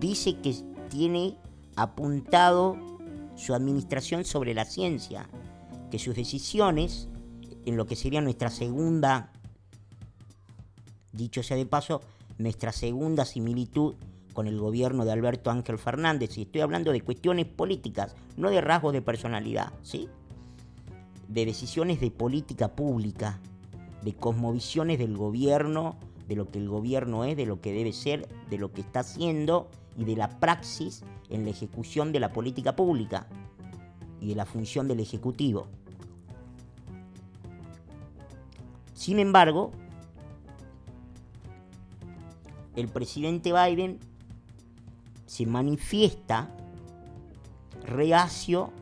dice 0.00 0.36
que 0.40 0.54
tiene 0.90 1.36
apuntado 1.76 2.76
su 3.36 3.54
administración 3.54 4.24
sobre 4.24 4.54
la 4.54 4.64
ciencia, 4.64 5.28
que 5.90 5.98
sus 5.98 6.14
decisiones, 6.14 7.08
en 7.64 7.76
lo 7.76 7.86
que 7.86 7.96
sería 7.96 8.20
nuestra 8.20 8.50
segunda, 8.50 9.32
dicho 11.12 11.42
sea 11.42 11.56
de 11.56 11.66
paso, 11.66 12.00
nuestra 12.38 12.72
segunda 12.72 13.24
similitud 13.24 13.94
con 14.32 14.46
el 14.48 14.58
gobierno 14.58 15.04
de 15.04 15.12
Alberto 15.12 15.50
Ángel 15.50 15.78
Fernández, 15.78 16.36
y 16.36 16.42
estoy 16.42 16.60
hablando 16.60 16.92
de 16.92 17.00
cuestiones 17.00 17.46
políticas, 17.46 18.14
no 18.36 18.50
de 18.50 18.60
rasgos 18.60 18.92
de 18.92 19.02
personalidad, 19.02 19.72
¿sí? 19.82 20.08
De 21.28 21.46
decisiones 21.46 22.00
de 22.00 22.10
política 22.10 22.74
pública, 22.74 23.38
de 24.02 24.14
cosmovisiones 24.14 24.98
del 24.98 25.16
gobierno 25.16 25.96
de 26.28 26.36
lo 26.36 26.50
que 26.50 26.58
el 26.58 26.68
gobierno 26.68 27.24
es, 27.24 27.36
de 27.36 27.46
lo 27.46 27.60
que 27.60 27.72
debe 27.72 27.92
ser, 27.92 28.28
de 28.50 28.58
lo 28.58 28.72
que 28.72 28.80
está 28.80 29.00
haciendo 29.00 29.68
y 29.96 30.04
de 30.04 30.16
la 30.16 30.40
praxis 30.40 31.02
en 31.28 31.44
la 31.44 31.50
ejecución 31.50 32.12
de 32.12 32.20
la 32.20 32.32
política 32.32 32.76
pública 32.76 33.26
y 34.20 34.28
de 34.28 34.34
la 34.34 34.46
función 34.46 34.88
del 34.88 35.00
Ejecutivo. 35.00 35.66
Sin 38.94 39.18
embargo, 39.18 39.70
el 42.76 42.88
presidente 42.88 43.52
Biden 43.52 43.98
se 45.26 45.46
manifiesta 45.46 46.50
reacio 47.84 48.72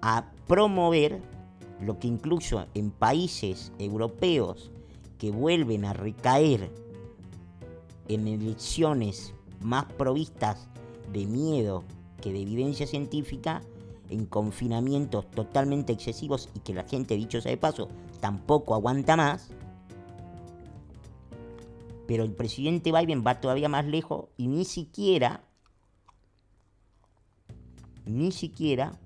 a 0.00 0.30
promover 0.46 1.20
lo 1.80 1.98
que 1.98 2.08
incluso 2.08 2.66
en 2.74 2.90
países 2.90 3.72
europeos 3.78 4.70
que 5.18 5.30
vuelven 5.30 5.84
a 5.84 5.92
recaer 5.92 6.70
en 8.08 8.26
elecciones 8.26 9.34
más 9.60 9.84
provistas 9.84 10.68
de 11.12 11.26
miedo 11.26 11.84
que 12.20 12.32
de 12.32 12.42
evidencia 12.42 12.86
científica, 12.86 13.62
en 14.10 14.26
confinamientos 14.26 15.30
totalmente 15.30 15.92
excesivos 15.92 16.48
y 16.54 16.60
que 16.60 16.74
la 16.74 16.84
gente, 16.84 17.14
dicho 17.14 17.40
sea 17.40 17.50
de 17.50 17.58
paso, 17.58 17.88
tampoco 18.20 18.74
aguanta 18.74 19.16
más. 19.16 19.50
Pero 22.06 22.24
el 22.24 22.32
presidente 22.32 22.90
Biden 22.90 23.22
va 23.26 23.40
todavía 23.40 23.68
más 23.68 23.84
lejos 23.84 24.26
y 24.38 24.48
ni 24.48 24.64
siquiera, 24.64 25.44
ni 28.06 28.32
siquiera 28.32 28.98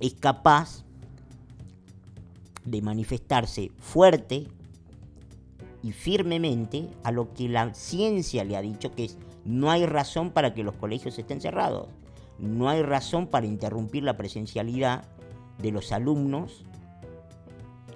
es 0.00 0.14
capaz 0.14 0.84
de 2.64 2.80
manifestarse 2.80 3.70
fuerte 3.78 4.46
y 5.84 5.92
firmemente 5.92 6.88
a 7.02 7.12
lo 7.12 7.34
que 7.34 7.46
la 7.46 7.74
ciencia 7.74 8.42
le 8.42 8.56
ha 8.56 8.62
dicho 8.62 8.90
que 8.92 9.04
es 9.04 9.18
no 9.44 9.70
hay 9.70 9.84
razón 9.84 10.30
para 10.30 10.54
que 10.54 10.62
los 10.62 10.74
colegios 10.76 11.18
estén 11.18 11.42
cerrados, 11.42 11.88
no 12.38 12.70
hay 12.70 12.82
razón 12.82 13.26
para 13.26 13.44
interrumpir 13.44 14.02
la 14.02 14.16
presencialidad 14.16 15.04
de 15.58 15.72
los 15.72 15.92
alumnos 15.92 16.64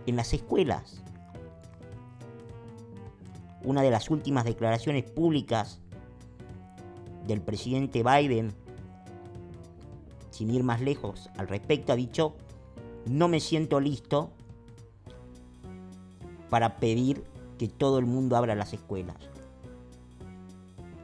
en 0.05 0.17
las 0.17 0.35
escuelas. 0.35 1.03
Una 3.65 3.81
de 3.81 3.91
las 3.91 4.11
últimas 4.11 4.45
declaraciones 4.45 5.11
públicas 5.11 5.81
del 7.27 7.41
presidente 7.41 8.03
Biden, 8.03 8.53
sin 10.29 10.51
ir 10.51 10.63
más 10.63 10.83
lejos 10.83 11.31
al 11.39 11.49
respecto, 11.49 11.95
ha 11.95 11.97
dicho, 11.97 12.37
no 13.07 13.29
me 13.29 13.41
siento 13.41 13.81
listo 13.81 14.31
para 16.51 16.77
pedir 16.77 17.25
que 17.59 17.69
todo 17.69 17.99
el 17.99 18.07
mundo 18.07 18.37
abra 18.37 18.55
las 18.55 18.73
escuelas. 18.73 19.17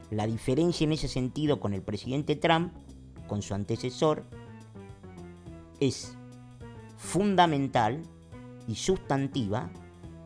La 0.09 0.27
diferencia 0.27 0.85
en 0.85 0.93
ese 0.93 1.07
sentido 1.07 1.59
con 1.59 1.73
el 1.73 1.81
presidente 1.81 2.35
Trump, 2.35 2.73
con 3.27 3.41
su 3.41 3.53
antecesor, 3.53 4.23
es 5.79 6.15
fundamental 6.97 8.01
y 8.67 8.75
sustantiva 8.75 9.69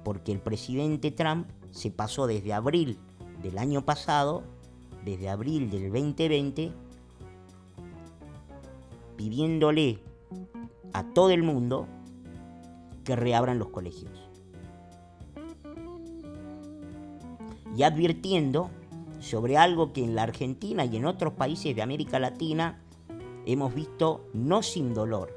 porque 0.03 0.31
el 0.31 0.39
presidente 0.39 1.11
Trump 1.11 1.47
se 1.71 1.91
pasó 1.91 2.27
desde 2.27 2.53
abril 2.53 2.97
del 3.41 3.57
año 3.57 3.85
pasado, 3.85 4.43
desde 5.05 5.29
abril 5.29 5.69
del 5.69 5.91
2020, 5.91 6.71
pidiéndole 9.17 9.99
a 10.93 11.03
todo 11.13 11.29
el 11.31 11.43
mundo 11.43 11.87
que 13.03 13.15
reabran 13.15 13.59
los 13.59 13.69
colegios. 13.69 14.28
Y 17.79 17.83
advirtiendo 17.83 18.71
sobre 19.21 19.55
algo 19.55 19.93
que 19.93 20.03
en 20.03 20.13
la 20.13 20.23
Argentina 20.23 20.83
y 20.83 20.97
en 20.97 21.05
otros 21.05 21.31
países 21.31 21.73
de 21.73 21.81
América 21.81 22.19
Latina 22.19 22.81
hemos 23.45 23.73
visto 23.73 24.27
no 24.33 24.63
sin 24.63 24.93
dolor, 24.93 25.33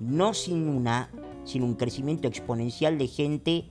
no 0.00 0.34
sin, 0.34 0.66
una, 0.66 1.10
sin 1.44 1.62
un 1.62 1.76
crecimiento 1.76 2.26
exponencial 2.26 2.98
de 2.98 3.06
gente 3.06 3.68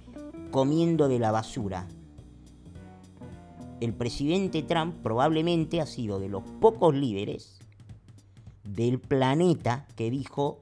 comiendo 0.49 1.09
de 1.09 1.19
la 1.19 1.31
basura. 1.31 1.89
El 3.81 3.93
presidente 3.93 4.63
Trump 4.63 4.95
probablemente 5.03 5.81
ha 5.81 5.85
sido 5.85 6.21
de 6.21 6.29
los 6.29 6.43
pocos 6.61 6.95
líderes 6.95 7.59
del 8.63 8.97
planeta 8.97 9.87
que 9.97 10.09
dijo 10.09 10.61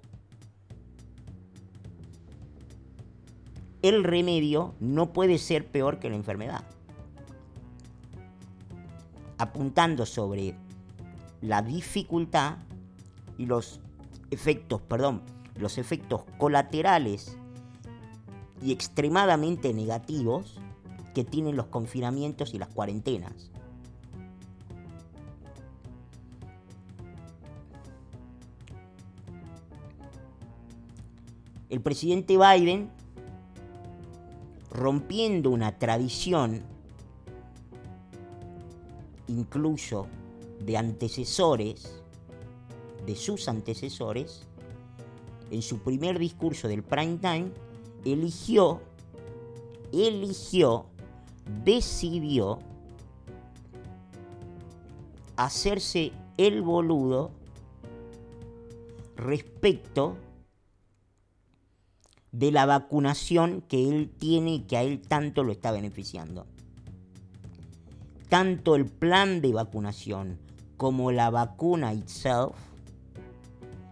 el 3.82 4.04
remedio 4.04 4.74
no 4.80 5.14
puede 5.14 5.38
ser 5.38 5.68
peor 5.68 6.00
que 6.00 6.10
la 6.10 6.16
enfermedad. 6.16 6.64
Apuntando 9.38 10.06
sobre 10.06 10.56
la 11.42 11.62
dificultad 11.62 12.58
y 13.38 13.46
los 13.46 13.80
efectos, 14.32 14.82
perdón, 14.82 15.22
los 15.56 15.78
efectos 15.78 16.24
colaterales 16.38 17.38
y 18.62 18.74
extremadamente 18.74 19.74
negativos 19.74 20.60
que 21.14 21.24
tienen 21.24 21.56
los 21.56 21.68
confinamientos 21.68 22.54
y 22.54 22.60
las 22.60 22.70
cuarentenas. 22.70 23.52
El 31.70 31.82
presidente 31.82 32.38
Biden, 32.38 32.90
rompiendo 34.72 35.50
una 35.50 35.78
tradición, 35.78 36.64
incluso 39.28 40.08
de 40.60 40.78
antecesores, 40.78 42.02
de 43.06 43.16
sus 43.16 43.48
antecesores, 43.48 44.48
en 45.52 45.62
su 45.62 45.80
primer 45.80 46.20
discurso 46.20 46.68
del 46.68 46.84
prime 46.84 47.18
time, 47.18 47.52
eligió, 48.06 48.82
eligió, 49.92 50.86
decidió 51.64 52.60
hacerse 55.36 56.12
el 56.38 56.62
boludo 56.62 57.32
respecto 59.16 60.16
de 62.32 62.52
la 62.52 62.66
vacunación 62.66 63.62
que 63.68 63.90
él 63.90 64.10
tiene 64.18 64.56
y 64.56 64.60
que 64.62 64.78
a 64.78 64.84
él 64.84 65.02
tanto 65.02 65.44
lo 65.44 65.52
está 65.52 65.72
beneficiando. 65.72 66.46
Tanto 68.30 68.76
el 68.76 68.86
plan 68.86 69.42
de 69.42 69.54
vacunación 69.54 70.38
como 70.78 71.12
la 71.12 71.30
vacuna 71.30 71.94
itself 71.94 72.56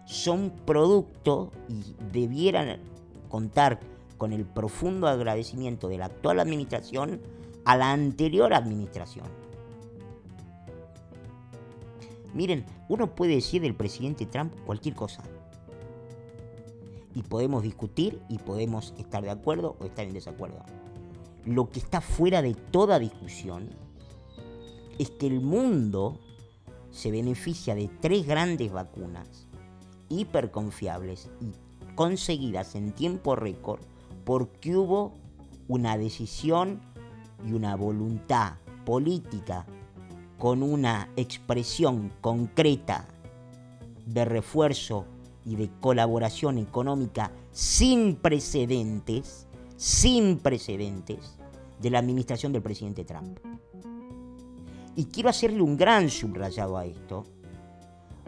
son 0.06 0.52
producto 0.64 1.52
y 1.68 1.94
debieran 2.12 2.78
contar 3.28 3.80
con 4.16 4.32
el 4.32 4.44
profundo 4.44 5.06
agradecimiento 5.06 5.88
de 5.88 5.98
la 5.98 6.06
actual 6.06 6.40
administración 6.40 7.20
a 7.64 7.76
la 7.76 7.92
anterior 7.92 8.54
administración. 8.54 9.26
Miren, 12.32 12.64
uno 12.88 13.14
puede 13.14 13.34
decir 13.34 13.62
del 13.62 13.74
presidente 13.74 14.26
Trump 14.26 14.54
cualquier 14.64 14.94
cosa. 14.94 15.22
Y 17.18 17.24
podemos 17.24 17.64
discutir 17.64 18.22
y 18.28 18.38
podemos 18.38 18.94
estar 18.96 19.24
de 19.24 19.30
acuerdo 19.30 19.74
o 19.80 19.84
estar 19.84 20.06
en 20.06 20.14
desacuerdo. 20.14 20.64
Lo 21.44 21.68
que 21.68 21.80
está 21.80 22.00
fuera 22.00 22.42
de 22.42 22.54
toda 22.54 23.00
discusión 23.00 23.70
es 25.00 25.10
que 25.10 25.26
el 25.26 25.40
mundo 25.40 26.20
se 26.92 27.10
beneficia 27.10 27.74
de 27.74 27.88
tres 28.00 28.24
grandes 28.24 28.70
vacunas 28.70 29.48
hiperconfiables 30.08 31.28
y 31.40 31.52
conseguidas 31.96 32.76
en 32.76 32.92
tiempo 32.92 33.34
récord 33.34 33.80
porque 34.24 34.76
hubo 34.76 35.12
una 35.66 35.98
decisión 35.98 36.80
y 37.44 37.52
una 37.52 37.74
voluntad 37.74 38.54
política 38.84 39.66
con 40.38 40.62
una 40.62 41.08
expresión 41.16 42.12
concreta 42.20 43.08
de 44.06 44.24
refuerzo 44.24 45.04
y 45.48 45.56
de 45.56 45.70
colaboración 45.80 46.58
económica 46.58 47.32
sin 47.50 48.16
precedentes, 48.16 49.46
sin 49.76 50.38
precedentes, 50.38 51.38
de 51.80 51.90
la 51.90 52.00
administración 52.00 52.52
del 52.52 52.62
presidente 52.62 53.04
Trump. 53.04 53.38
Y 54.94 55.06
quiero 55.06 55.30
hacerle 55.30 55.62
un 55.62 55.76
gran 55.76 56.10
subrayado 56.10 56.76
a 56.76 56.84
esto, 56.84 57.24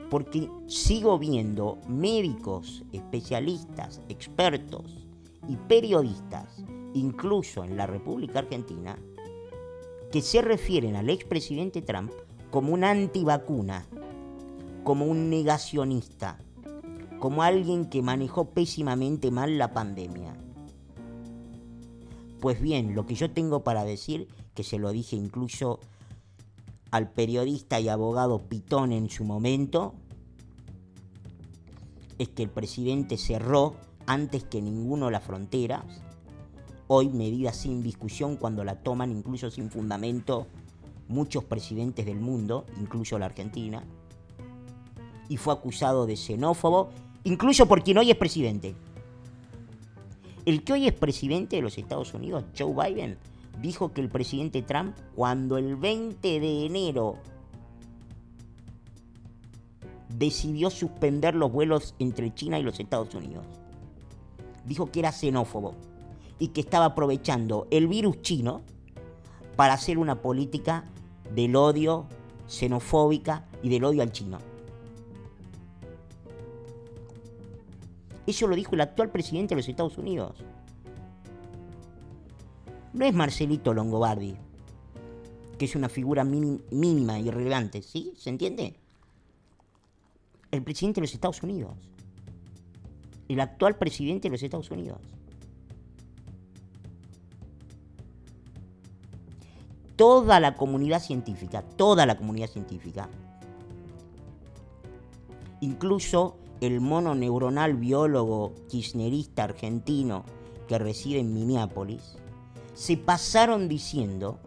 porque 0.09 0.49
sigo 0.67 1.19
viendo 1.19 1.79
médicos, 1.89 2.85
especialistas, 2.93 4.01
expertos 4.09 5.07
y 5.49 5.57
periodistas, 5.57 6.65
incluso 6.95 7.65
en 7.65 7.77
la 7.77 7.87
República 7.87 8.39
Argentina, 8.39 8.97
que 10.11 10.23
se 10.23 10.43
refieren 10.43 10.97
al 10.97 11.11
expresidente 11.11 11.83
Trump 11.83 12.13
como 12.51 12.73
un 12.73 12.83
antivacuna, 12.83 13.87
como 14.85 15.05
un 15.05 15.29
negacionista, 15.29 16.39
como 17.21 17.43
alguien 17.43 17.85
que 17.85 18.03
manejó 18.03 18.47
pésimamente 18.47 19.31
mal 19.31 19.59
la 19.59 19.73
pandemia. 19.73 20.35
Pues 22.41 22.61
bien, 22.61 22.95
lo 22.95 23.05
que 23.05 23.15
yo 23.15 23.31
tengo 23.31 23.63
para 23.63 23.85
decir, 23.85 24.27
que 24.55 24.65
se 24.65 24.79
lo 24.79 24.91
dije 24.91 25.17
incluso 25.17 25.79
al 26.91 27.13
periodista 27.13 27.79
y 27.79 27.89
abogado 27.89 28.39
Pitón 28.39 28.93
en 28.93 29.11
su 29.11 29.25
momento, 29.25 29.95
es 32.19 32.31
que 32.31 32.43
el 32.43 32.51
presidente 32.51 33.19
cerró 33.19 33.77
antes 34.07 34.45
que 34.45 34.63
ninguno 34.63 35.11
las 35.11 35.23
fronteras, 35.23 35.85
hoy 36.89 37.11
medidas 37.11 37.57
sin 37.57 37.83
discusión 37.83 38.37
cuando 38.37 38.65
la 38.65 38.83
toman 38.83 39.13
incluso 39.13 39.51
sin 39.51 39.71
fundamento 39.71 40.47
muchos 41.09 41.45
presidentes 41.45 42.07
del 42.07 42.19
mundo, 42.19 42.65
incluso 42.81 43.19
la 43.19 43.27
Argentina, 43.27 43.85
y 45.29 45.37
fue 45.37 45.53
acusado 45.53 46.07
de 46.07 46.17
xenófobo, 46.17 46.91
incluso 47.25 47.67
por 47.67 47.83
quien 47.83 47.99
hoy 47.99 48.11
es 48.11 48.17
presidente. 48.17 48.75
El 50.47 50.65
que 50.65 50.73
hoy 50.73 50.87
es 50.87 50.95
presidente 50.95 51.57
de 51.57 51.63
los 51.63 51.79
Estados 51.79 52.15
Unidos, 52.15 52.45
Joe 52.59 52.75
Biden, 52.75 53.19
dijo 53.61 53.93
que 53.93 54.01
el 54.01 54.09
presidente 54.09 54.63
Trump, 54.63 54.97
cuando 55.15 55.59
el 55.59 55.77
20 55.77 56.41
de 56.41 56.67
enero 56.67 57.19
decidió 60.17 60.71
suspender 60.71 61.35
los 61.35 61.53
vuelos 61.53 61.95
entre 61.99 62.35
China 62.35 62.59
y 62.59 62.63
los 62.63 62.81
Estados 62.81 63.15
Unidos. 63.15 63.45
Dijo 64.67 64.91
que 64.91 65.01
era 65.01 65.13
xenófobo 65.13 65.75
y 66.39 66.49
que 66.49 66.61
estaba 66.61 66.87
aprovechando 66.87 67.67
el 67.71 67.87
virus 67.87 68.21
chino 68.23 68.63
para 69.57 69.75
hacer 69.75 69.99
una 69.99 70.21
política 70.21 70.85
del 71.35 71.57
odio 71.57 72.07
xenofóbica 72.49 73.47
y 73.63 73.69
del 73.69 73.85
odio 73.85 74.03
al 74.03 74.11
chino. 74.11 74.39
Eso 78.31 78.47
lo 78.47 78.55
dijo 78.55 78.77
el 78.77 78.81
actual 78.81 79.11
presidente 79.11 79.57
de 79.57 79.61
los 79.61 79.69
Estados 79.69 79.99
Unidos. 79.99 80.37
No 82.93 83.05
es 83.05 83.13
Marcelito 83.13 83.75
Longobardi, 83.75 84.37
que 85.59 85.65
es 85.65 85.75
una 85.75 85.89
figura 85.89 86.23
mínima 86.23 87.19
y 87.19 87.27
irrelevante, 87.27 87.83
¿sí? 87.83 88.13
¿Se 88.17 88.31
entiende? 88.31 88.77
el 90.53 90.63
presidente 90.63 91.01
de 91.01 91.07
los 91.07 91.15
Estados 91.15 91.43
Unidos. 91.43 91.73
El 93.29 93.41
actual 93.41 93.77
presidente 93.77 94.29
de 94.29 94.33
los 94.33 94.43
Estados 94.43 94.71
Unidos. 94.71 95.01
Toda 99.97 100.41
la 100.41 100.55
comunidad 100.55 101.01
científica, 101.01 101.63
toda 101.63 102.07
la 102.07 102.17
comunidad 102.17 102.49
científica, 102.49 103.09
incluso 105.61 106.37
el 106.61 106.81
mono 106.81 107.15
neuronal 107.15 107.75
biólogo 107.75 108.55
kirchnerista 108.69 109.45
argentino 109.45 110.25
que 110.69 110.79
reside 110.79 111.21
en 111.21 111.33
Minneapolis, 111.33 112.17
se 112.75 112.97
pasaron 112.97 113.69
diciendo 113.69 114.39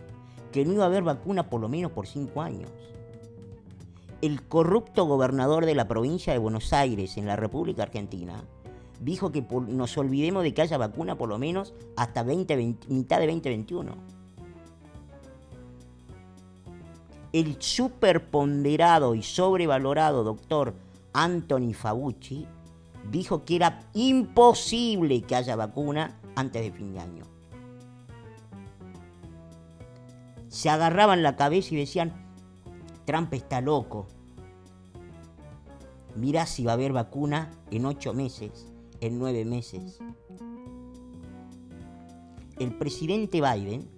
que 0.52 0.64
no 0.64 0.74
iba 0.74 0.84
a 0.84 0.88
haber 0.88 1.04
vacuna 1.04 1.50
por 1.50 1.60
lo 1.60 1.70
menos 1.70 1.92
por 1.92 2.08
cinco 2.08 2.42
años. 2.42 2.70
El 4.22 4.44
corrupto 4.44 5.06
gobernador 5.06 5.66
de 5.66 5.76
la 5.76 5.88
provincia 5.88 6.32
de 6.32 6.40
Buenos 6.40 6.72
Aires 6.72 7.18
en 7.18 7.26
la 7.26 7.36
República 7.36 7.84
Argentina 7.84 8.44
dijo 9.02 9.32
que 9.32 9.42
nos 9.68 9.98
olvidemos 9.98 10.44
de 10.44 10.54
que 10.54 10.62
haya 10.62 10.78
vacuna 10.78 11.18
por 11.18 11.28
lo 11.28 11.38
menos 11.38 11.74
hasta 11.98 12.24
mitad 12.24 13.20
de 13.20 13.28
2021. 13.28 13.92
El 17.34 17.58
superponderado 17.60 19.16
y 19.16 19.24
sobrevalorado 19.24 20.24
doctor 20.24 20.76
Anthony 21.14 21.74
Fauci 21.74 22.48
dijo 23.12 23.44
que 23.44 23.56
era 23.56 23.88
imposible 23.94 25.22
que 25.22 25.36
haya 25.36 25.56
vacuna 25.56 26.20
antes 26.36 26.62
de 26.62 26.72
fin 26.72 26.94
de 26.94 27.00
año. 27.00 27.26
Se 30.50 30.70
agarraban 30.70 31.24
la 31.24 31.36
cabeza 31.36 31.74
y 31.74 31.78
decían, 31.78 32.14
Trump 33.06 33.34
está 33.34 33.62
loco. 33.62 34.08
Mirá 36.16 36.46
si 36.46 36.64
va 36.64 36.72
a 36.72 36.76
haber 36.76 36.94
vacuna 36.94 37.50
en 37.72 37.86
ocho 37.86 38.14
meses 38.14 38.68
en 39.04 39.20
nueve 39.20 39.44
meses. 39.44 40.00
El 42.58 42.74
presidente 42.78 43.42
Biden 43.42 43.90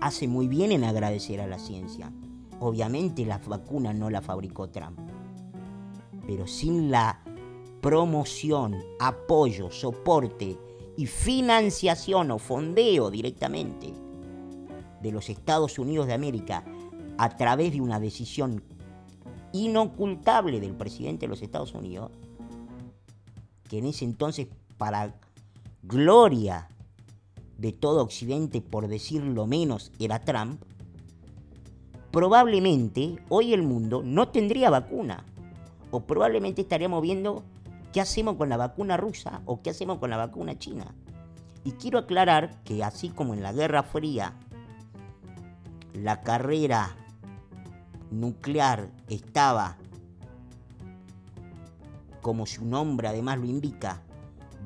hace 0.00 0.28
muy 0.28 0.46
bien 0.46 0.70
en 0.70 0.84
agradecer 0.84 1.40
a 1.40 1.48
la 1.48 1.58
ciencia. 1.58 2.12
Obviamente 2.60 3.26
la 3.26 3.38
vacuna 3.38 3.92
no 3.92 4.10
la 4.10 4.22
fabricó 4.22 4.68
Trump, 4.68 5.00
pero 6.26 6.46
sin 6.46 6.90
la 6.90 7.22
promoción, 7.80 8.82
apoyo, 8.98 9.70
soporte 9.70 10.58
y 10.96 11.06
financiación 11.06 12.30
o 12.30 12.38
fondeo 12.38 13.10
directamente 13.10 13.92
de 15.02 15.12
los 15.12 15.28
Estados 15.28 15.78
Unidos 15.78 16.06
de 16.06 16.14
América 16.14 16.64
a 17.18 17.36
través 17.36 17.72
de 17.72 17.80
una 17.80 18.00
decisión 18.00 18.62
inocultable 19.52 20.60
del 20.60 20.74
presidente 20.74 21.26
de 21.26 21.30
los 21.30 21.42
Estados 21.42 21.74
Unidos, 21.74 22.10
que 23.68 23.78
en 23.78 23.86
ese 23.86 24.04
entonces, 24.04 24.48
para 24.78 25.14
gloria 25.82 26.68
de 27.58 27.72
todo 27.72 28.02
Occidente, 28.02 28.60
por 28.60 28.88
decirlo 28.88 29.46
menos, 29.46 29.92
era 29.98 30.24
Trump, 30.24 30.60
probablemente 32.10 33.16
hoy 33.28 33.52
el 33.52 33.62
mundo 33.62 34.02
no 34.04 34.28
tendría 34.28 34.70
vacuna. 34.70 35.24
O 35.94 36.00
probablemente 36.00 36.62
estaríamos 36.62 37.00
viendo 37.02 37.44
qué 37.92 38.00
hacemos 38.00 38.34
con 38.34 38.48
la 38.48 38.56
vacuna 38.56 38.96
rusa 38.96 39.42
o 39.46 39.62
qué 39.62 39.70
hacemos 39.70 39.98
con 39.98 40.10
la 40.10 40.16
vacuna 40.16 40.58
china. 40.58 40.92
Y 41.62 41.70
quiero 41.70 42.00
aclarar 42.00 42.64
que 42.64 42.82
así 42.82 43.10
como 43.10 43.32
en 43.32 43.44
la 43.44 43.52
Guerra 43.52 43.84
Fría 43.84 44.32
la 45.92 46.22
carrera 46.22 46.96
nuclear 48.10 48.90
estaba 49.08 49.76
como 52.22 52.44
su 52.44 52.64
nombre 52.64 53.06
además 53.06 53.38
lo 53.38 53.44
indica, 53.44 54.02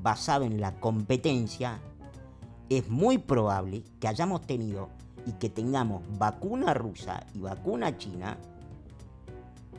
basado 0.00 0.46
en 0.46 0.62
la 0.62 0.80
competencia, 0.80 1.78
es 2.70 2.88
muy 2.88 3.18
probable 3.18 3.84
que 4.00 4.08
hayamos 4.08 4.46
tenido 4.46 4.88
y 5.26 5.32
que 5.32 5.50
tengamos 5.50 6.02
vacuna 6.18 6.72
rusa 6.72 7.26
y 7.34 7.40
vacuna 7.40 7.98
china 7.98 8.38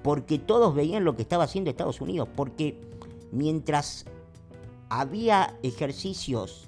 porque 0.03 0.39
todos 0.39 0.73
veían 0.75 1.03
lo 1.03 1.15
que 1.15 1.21
estaba 1.21 1.43
haciendo 1.43 1.69
Estados 1.69 2.01
Unidos, 2.01 2.27
porque 2.35 2.79
mientras 3.31 4.05
había 4.89 5.57
ejercicios 5.63 6.67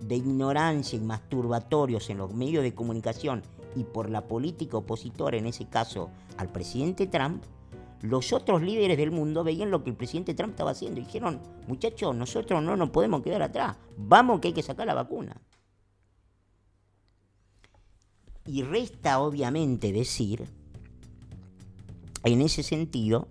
de 0.00 0.16
ignorancia 0.16 0.98
y 0.98 1.02
masturbatorios 1.02 2.10
en 2.10 2.18
los 2.18 2.34
medios 2.34 2.62
de 2.62 2.74
comunicación 2.74 3.42
y 3.76 3.84
por 3.84 4.10
la 4.10 4.26
política 4.26 4.76
opositora, 4.76 5.36
en 5.36 5.46
ese 5.46 5.66
caso 5.66 6.10
al 6.36 6.48
presidente 6.48 7.06
Trump, 7.06 7.42
los 8.02 8.32
otros 8.32 8.62
líderes 8.62 8.96
del 8.98 9.12
mundo 9.12 9.44
veían 9.44 9.70
lo 9.70 9.84
que 9.84 9.90
el 9.90 9.96
presidente 9.96 10.34
Trump 10.34 10.52
estaba 10.52 10.72
haciendo 10.72 11.00
y 11.00 11.04
dijeron, 11.04 11.40
muchachos, 11.68 12.14
nosotros 12.14 12.62
no 12.62 12.76
nos 12.76 12.90
podemos 12.90 13.22
quedar 13.22 13.42
atrás, 13.42 13.76
vamos 13.96 14.40
que 14.40 14.48
hay 14.48 14.54
que 14.54 14.62
sacar 14.62 14.86
la 14.86 14.94
vacuna. 14.94 15.40
Y 18.44 18.64
resta 18.64 19.20
obviamente 19.20 19.92
decir, 19.92 20.48
en 22.24 22.40
ese 22.40 22.62
sentido, 22.62 23.28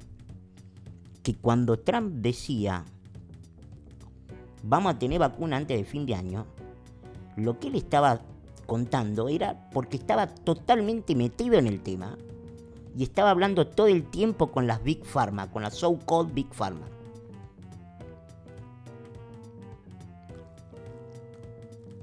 que 1.23 1.35
cuando 1.35 1.79
Trump 1.79 2.15
decía, 2.15 2.85
vamos 4.63 4.95
a 4.95 4.99
tener 4.99 5.19
vacuna 5.19 5.57
antes 5.57 5.77
de 5.77 5.85
fin 5.85 6.05
de 6.05 6.15
año, 6.15 6.45
lo 7.37 7.59
que 7.59 7.67
él 7.67 7.75
estaba 7.75 8.21
contando 8.65 9.29
era 9.29 9.69
porque 9.71 9.97
estaba 9.97 10.27
totalmente 10.27 11.15
metido 11.15 11.55
en 11.55 11.67
el 11.67 11.81
tema 11.81 12.17
y 12.97 13.03
estaba 13.03 13.29
hablando 13.29 13.67
todo 13.67 13.87
el 13.87 14.03
tiempo 14.03 14.51
con 14.51 14.67
las 14.67 14.83
Big 14.83 15.05
Pharma, 15.05 15.49
con 15.49 15.63
las 15.63 15.75
so-called 15.75 16.33
Big 16.33 16.53
Pharma. 16.53 16.87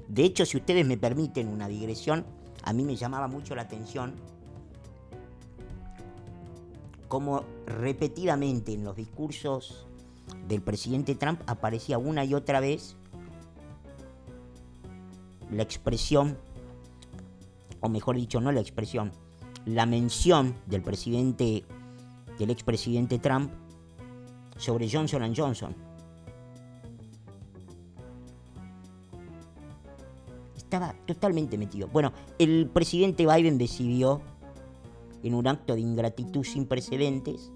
De 0.07 0.23
hecho, 0.23 0.45
si 0.45 0.57
ustedes 0.57 0.85
me 0.87 0.97
permiten 0.97 1.47
una 1.47 1.67
digresión, 1.67 2.25
a 2.63 2.73
mí 2.73 2.83
me 2.83 2.95
llamaba 2.95 3.27
mucho 3.27 3.53
la 3.53 3.61
atención 3.61 4.15
cómo 7.09 7.43
repetidamente 7.65 8.71
en 8.71 8.85
los 8.85 8.95
discursos 8.95 9.85
del 10.47 10.61
presidente 10.61 11.15
Trump 11.15 11.41
aparecía 11.47 11.97
una 11.97 12.23
y 12.23 12.33
otra 12.33 12.61
vez 12.61 12.95
la 15.51 15.63
expresión, 15.63 16.37
o 17.81 17.89
mejor 17.89 18.15
dicho, 18.15 18.39
no 18.39 18.51
la 18.51 18.61
expresión, 18.61 19.11
la 19.65 19.85
mención 19.85 20.55
del 20.67 20.81
presidente, 20.81 21.65
del 22.37 22.51
expresidente 22.51 23.19
Trump 23.19 23.51
sobre 24.57 24.89
Johnson 24.89 25.33
Johnson. 25.35 25.75
Estaba 30.55 30.93
totalmente 31.07 31.57
metido. 31.57 31.87
Bueno, 31.87 32.13
el 32.37 32.69
presidente 32.71 33.25
Biden 33.25 33.57
decidió, 33.57 34.21
en 35.23 35.33
un 35.33 35.47
acto 35.47 35.75
de 35.75 35.81
ingratitud 35.81 36.43
sin 36.43 36.65
precedentes, 36.65 37.51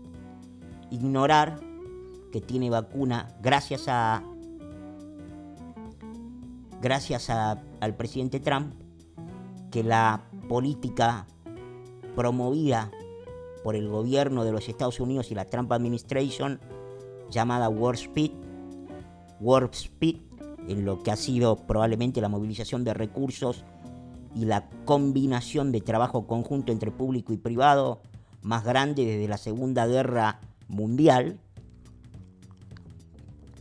ignorar 0.91 1.59
que 2.32 2.41
tiene 2.41 2.70
vacuna 2.70 3.36
gracias 3.41 3.86
a 3.88 4.24
gracias 6.82 7.30
al 7.30 7.95
presidente 7.95 8.41
Trump, 8.41 8.74
que 9.72 9.84
la 9.84 10.26
política 10.49 11.26
promovida 12.16 12.91
por 13.64 13.78
el 13.78 13.88
gobierno 13.88 14.43
de 14.43 14.51
los 14.51 14.68
Estados 14.68 14.99
Unidos 14.99 15.32
y 15.32 15.36
la 15.36 15.45
Trump 15.45 15.72
Administration, 15.72 16.59
llamada 17.32 17.70
Warp 17.70 17.97
Speed, 17.97 18.32
Warp 19.39 19.74
Speed, 19.74 20.18
en 20.68 20.84
lo 20.84 21.01
que 21.01 21.11
ha 21.11 21.16
sido 21.16 21.55
probablemente 21.55 22.20
la 22.20 22.28
movilización 22.28 22.84
de 22.84 22.93
recursos 22.93 23.64
y 24.36 24.45
la 24.45 24.69
combinación 24.86 25.71
de 25.71 25.81
trabajo 25.81 26.27
conjunto 26.27 26.71
entre 26.71 26.91
público 26.91 27.34
y 27.34 27.38
privado 27.38 28.01
más 28.41 28.63
grande 28.63 29.05
desde 29.05 29.27
la 29.27 29.38
Segunda 29.38 29.88
Guerra 29.88 30.39
Mundial. 30.67 31.39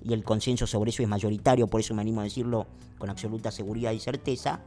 Y 0.05 0.13
el 0.13 0.25
consenso 0.25 0.67
sobre 0.67 0.91
eso 0.91 1.03
es 1.03 1.09
mayoritario, 1.09 1.69
por 1.69 1.81
eso 1.81 1.95
me 1.95 2.03
animo 2.03 2.21
a 2.21 2.25
decirlo 2.25 2.67
con 2.99 3.11
absoluta 3.11 3.51
seguridad 3.51 3.93
y 3.93 4.01
certeza. 4.01 4.61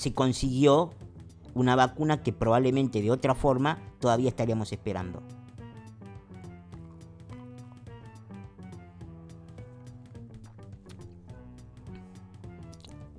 se 0.00 0.14
consiguió 0.14 0.94
una 1.52 1.76
vacuna 1.76 2.22
que 2.22 2.32
probablemente 2.32 3.02
de 3.02 3.10
otra 3.10 3.34
forma 3.34 3.78
todavía 3.98 4.30
estaríamos 4.30 4.72
esperando. 4.72 5.22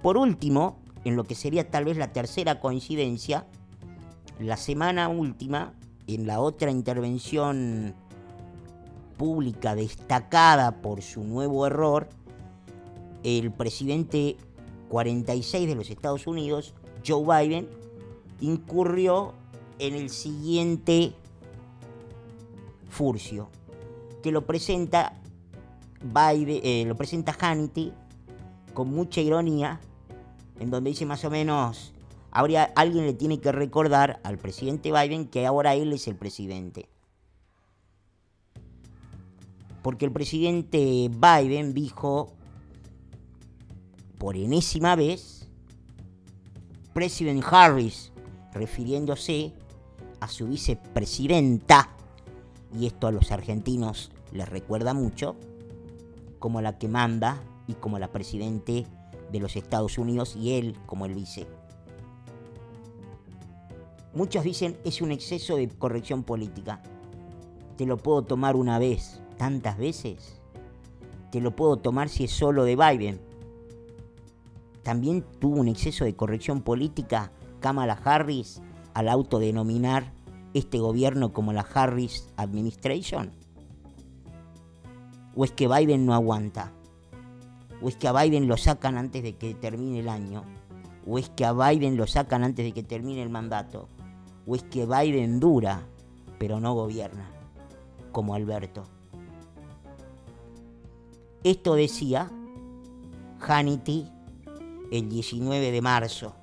Por 0.01 0.17
último, 0.17 0.79
en 1.03 1.15
lo 1.15 1.23
que 1.23 1.35
sería 1.35 1.69
tal 1.69 1.85
vez 1.85 1.97
la 1.97 2.11
tercera 2.11 2.59
coincidencia, 2.59 3.45
la 4.39 4.57
semana 4.57 5.09
última, 5.09 5.73
en 6.07 6.27
la 6.27 6.39
otra 6.39 6.71
intervención 6.71 7.93
pública 9.17 9.75
destacada 9.75 10.81
por 10.81 11.01
su 11.03 11.23
nuevo 11.23 11.67
error, 11.67 12.09
el 13.23 13.51
presidente 13.51 14.37
46 14.89 15.67
de 15.67 15.75
los 15.75 15.89
Estados 15.91 16.25
Unidos, 16.25 16.73
Joe 17.05 17.45
Biden 17.45 17.67
incurrió 18.39 19.33
en 19.77 19.93
el 19.93 20.09
siguiente 20.09 21.13
furcio, 22.89 23.49
que 24.23 24.31
lo 24.31 24.45
presenta 24.45 25.13
Biden, 26.03 26.61
eh, 26.63 26.83
lo 26.87 26.95
presenta 26.95 27.35
Hannity 27.39 27.93
con 28.73 28.89
mucha 28.89 29.21
ironía, 29.21 29.79
en 30.61 30.69
donde 30.69 30.91
dice 30.91 31.07
más 31.07 31.25
o 31.25 31.31
menos, 31.31 31.91
habría, 32.29 32.65
alguien 32.75 33.07
le 33.07 33.13
tiene 33.13 33.39
que 33.39 33.51
recordar 33.51 34.19
al 34.23 34.37
presidente 34.37 34.91
Biden 34.91 35.27
que 35.27 35.47
ahora 35.47 35.73
él 35.73 35.91
es 35.91 36.07
el 36.07 36.15
presidente. 36.15 36.87
Porque 39.81 40.05
el 40.05 40.11
presidente 40.11 41.09
Biden 41.09 41.73
dijo 41.73 42.33
por 44.19 44.37
enésima 44.37 44.95
vez, 44.95 45.49
President 46.93 47.43
Harris, 47.49 48.11
refiriéndose 48.53 49.53
a 50.19 50.27
su 50.27 50.45
vicepresidenta, 50.45 51.89
y 52.79 52.85
esto 52.85 53.07
a 53.07 53.11
los 53.11 53.31
argentinos 53.31 54.11
les 54.31 54.47
recuerda 54.47 54.93
mucho, 54.93 55.35
como 56.37 56.61
la 56.61 56.77
que 56.77 56.87
manda 56.87 57.41
y 57.65 57.73
como 57.73 57.97
la 57.97 58.11
presidente 58.11 58.85
de 59.31 59.39
los 59.39 59.55
Estados 59.55 59.97
Unidos 59.97 60.35
y 60.35 60.53
él 60.53 60.77
como 60.85 61.05
el 61.05 61.13
vice. 61.13 61.47
Muchos 64.13 64.43
dicen 64.43 64.77
es 64.83 65.01
un 65.01 65.11
exceso 65.11 65.55
de 65.55 65.69
corrección 65.69 66.23
política. 66.23 66.81
Te 67.77 67.85
lo 67.85 67.97
puedo 67.97 68.23
tomar 68.23 68.55
una 68.55 68.77
vez, 68.77 69.21
tantas 69.37 69.77
veces. 69.77 70.41
Te 71.31 71.39
lo 71.39 71.55
puedo 71.55 71.77
tomar 71.77 72.09
si 72.09 72.25
es 72.25 72.31
solo 72.31 72.65
de 72.65 72.75
Biden. 72.75 73.21
También 74.83 75.23
tuvo 75.39 75.59
un 75.59 75.69
exceso 75.69 76.03
de 76.03 76.15
corrección 76.15 76.61
política 76.61 77.31
Kamala 77.61 77.93
Harris 78.03 78.61
al 78.93 79.07
autodenominar 79.07 80.11
este 80.53 80.79
gobierno 80.79 81.31
como 81.31 81.53
la 81.53 81.61
Harris 81.61 82.27
Administration. 82.35 83.31
¿O 85.35 85.45
es 85.45 85.51
que 85.51 85.69
Biden 85.69 86.05
no 86.05 86.13
aguanta? 86.13 86.73
¿O 87.81 87.89
es 87.89 87.95
que 87.95 88.07
a 88.07 88.13
Biden 88.13 88.47
lo 88.47 88.57
sacan 88.57 88.97
antes 88.97 89.23
de 89.23 89.35
que 89.35 89.55
termine 89.55 89.99
el 89.99 90.09
año? 90.09 90.43
¿O 91.07 91.17
es 91.17 91.29
que 91.29 91.45
a 91.45 91.53
Biden 91.53 91.97
lo 91.97 92.05
sacan 92.05 92.43
antes 92.43 92.63
de 92.63 92.73
que 92.73 92.83
termine 92.83 93.23
el 93.23 93.29
mandato? 93.29 93.87
¿O 94.45 94.55
es 94.55 94.63
que 94.63 94.85
Biden 94.85 95.39
dura, 95.39 95.81
pero 96.37 96.59
no 96.59 96.75
gobierna, 96.75 97.27
como 98.11 98.35
Alberto? 98.35 98.83
Esto 101.43 101.73
decía 101.73 102.29
Hannity 103.39 104.07
el 104.91 105.09
19 105.09 105.71
de 105.71 105.81
marzo. 105.81 106.35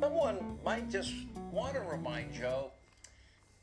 Someone 0.00 0.38
might 0.64 0.90
just 0.90 1.12
want 1.52 1.74
to 1.74 1.80
remind 1.82 2.32
Joe 2.32 2.72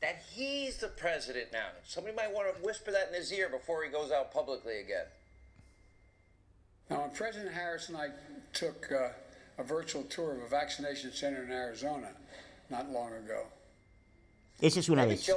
that 0.00 0.22
he's 0.34 0.78
the 0.78 0.88
president 0.88 1.52
now. 1.52 1.68
Somebody 1.84 2.16
might 2.16 2.32
want 2.32 2.54
to 2.54 2.62
whisper 2.64 2.90
that 2.90 3.08
in 3.08 3.14
his 3.14 3.30
ear 3.32 3.50
before 3.50 3.84
he 3.84 3.90
goes 3.90 4.10
out 4.10 4.32
publicly 4.32 4.80
again. 4.80 5.06
Now, 6.90 7.00
when 7.00 7.10
President 7.10 7.52
Harris 7.52 7.88
and 7.88 7.96
I 7.96 8.08
took 8.52 8.90
uh, 8.92 9.08
a 9.58 9.64
virtual 9.64 10.02
tour 10.04 10.32
of 10.32 10.42
a 10.42 10.48
vaccination 10.48 11.12
center 11.12 11.42
in 11.42 11.50
Arizona 11.50 12.08
not 12.70 12.90
long 12.90 13.12
ago. 13.12 13.46
Esa 14.60 14.80
es 14.80 14.88
una 14.88 15.04
vez. 15.06 15.28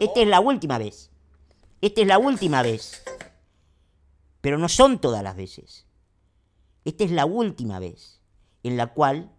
Esta 0.00 0.20
es 0.20 0.26
la 0.26 0.40
última 0.40 0.78
vez. 0.78 1.10
Esta 1.80 2.00
es 2.00 2.06
la 2.06 2.18
última 2.18 2.62
vez. 2.62 3.02
Pero 4.40 4.58
no 4.58 4.68
son 4.68 5.00
todas 5.00 5.22
las 5.22 5.36
veces. 5.36 5.84
Esta 6.84 7.04
es 7.04 7.10
la 7.10 7.26
última 7.26 7.78
vez 7.78 8.20
en 8.62 8.76
la 8.76 8.88
cual 8.88 9.30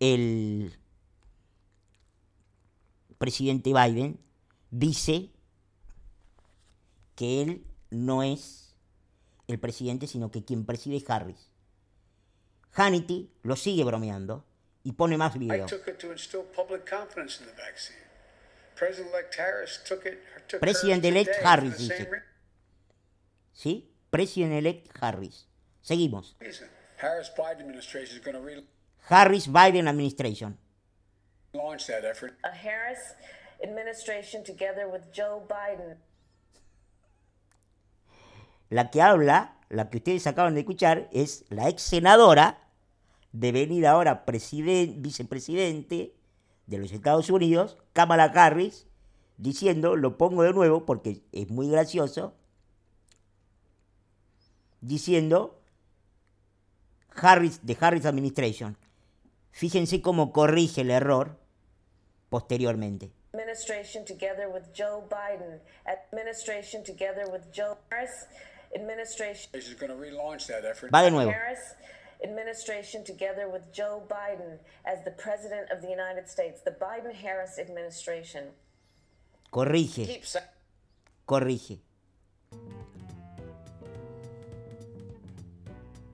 el 0.00 0.76
presidente 3.18 3.72
Biden 3.72 4.20
dice 4.70 5.30
que 7.16 7.42
él 7.42 7.66
no 7.90 8.22
es 8.22 8.67
el 9.48 9.58
presidente, 9.58 10.06
sino 10.06 10.30
que 10.30 10.44
quien 10.44 10.64
preside 10.64 10.96
es 10.98 11.10
Harris. 11.10 11.50
Hannity 12.72 13.32
lo 13.42 13.56
sigue 13.56 13.82
bromeando 13.82 14.44
y 14.84 14.92
pone 14.92 15.16
más 15.16 15.36
videos. 15.36 15.70
took 15.70 15.88
it 15.88 15.98
to 15.98 16.12
instill 16.12 16.44
public 16.54 16.88
confidence 16.88 17.40
in 17.40 17.46
the 17.46 17.52
vaccine. 17.54 17.96
President-elect 18.76 19.38
Harris 19.38 19.80
Harris 21.42 21.78
dice. 21.78 22.08
¿Sí? 23.52 23.90
President-elect 24.10 24.88
Harris. 25.02 25.46
Seguimos. 25.82 26.36
reason. 26.38 26.68
Harris-Biden 26.98 27.60
administration 27.60 28.16
is 28.16 28.24
going 28.24 28.36
to 28.36 28.62
Harris-Biden 29.08 29.88
administration. 29.88 30.58
relaunch 31.54 31.86
that 31.86 32.04
effort. 32.04 32.36
a 32.44 32.50
Harris 32.50 33.14
administration 33.62 34.44
together 34.44 34.88
with 34.88 35.10
Joe 35.12 35.42
Biden 35.48 35.96
La 38.70 38.90
que 38.90 39.00
habla, 39.02 39.56
la 39.68 39.88
que 39.90 39.98
ustedes 39.98 40.26
acaban 40.26 40.54
de 40.54 40.60
escuchar, 40.60 41.08
es 41.12 41.44
la 41.48 41.68
ex 41.68 41.82
senadora, 41.82 42.58
devenida 43.32 43.90
ahora 43.92 44.24
presiden- 44.24 45.02
vicepresidente 45.02 46.14
de 46.66 46.78
los 46.78 46.92
Estados 46.92 47.30
Unidos, 47.30 47.76
Kamala 47.92 48.24
Harris, 48.24 48.86
diciendo, 49.36 49.96
lo 49.96 50.18
pongo 50.18 50.42
de 50.42 50.52
nuevo 50.52 50.84
porque 50.84 51.22
es 51.32 51.48
muy 51.48 51.68
gracioso, 51.70 52.34
diciendo 54.80 55.60
Harris, 57.14 57.64
de 57.64 57.76
Harris 57.80 58.06
Administration. 58.06 58.76
Fíjense 59.50 60.00
cómo 60.02 60.32
corrige 60.32 60.82
el 60.82 60.90
error 60.90 61.38
posteriormente. 62.28 63.10
administration 63.34 64.04
together 64.04 64.48
with 64.48 64.64
Joe 64.74 65.02
Biden 65.08 65.60
administration 65.86 66.82
together 66.82 67.28
with 67.30 67.42
Joe 67.54 67.76
Harris 67.90 68.26
administration 68.74 69.50
Is 69.54 69.74
going 69.74 69.90
to 69.90 69.96
relaunch 69.96 70.46
that 70.46 70.64
effort. 70.64 70.90
Va 70.90 71.02
de 71.02 71.10
nuevo. 71.10 71.30
Harris 71.30 71.74
administration 72.22 73.04
together 73.04 73.48
with 73.48 73.62
Joe 73.72 74.02
Biden 74.08 74.58
as 74.84 75.04
the 75.04 75.12
president 75.12 75.70
of 75.70 75.80
the 75.80 75.88
United 75.88 76.28
States 76.28 76.60
the 76.62 76.72
Biden 76.72 77.14
Harris 77.14 77.58
administration 77.58 78.52
Corrige. 79.50 80.20
Corrige. 81.24 81.80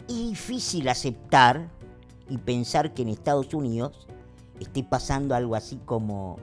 Es 0.08 0.14
difícil 0.14 0.88
aceptar 0.88 1.68
y 2.28 2.38
pensar 2.38 2.94
que 2.94 3.02
en 3.02 3.08
Estados 3.08 3.52
Unidos 3.54 4.06
esté 4.60 4.84
pasando 4.84 5.34
algo 5.34 5.56
así 5.56 5.80
como 5.84 6.38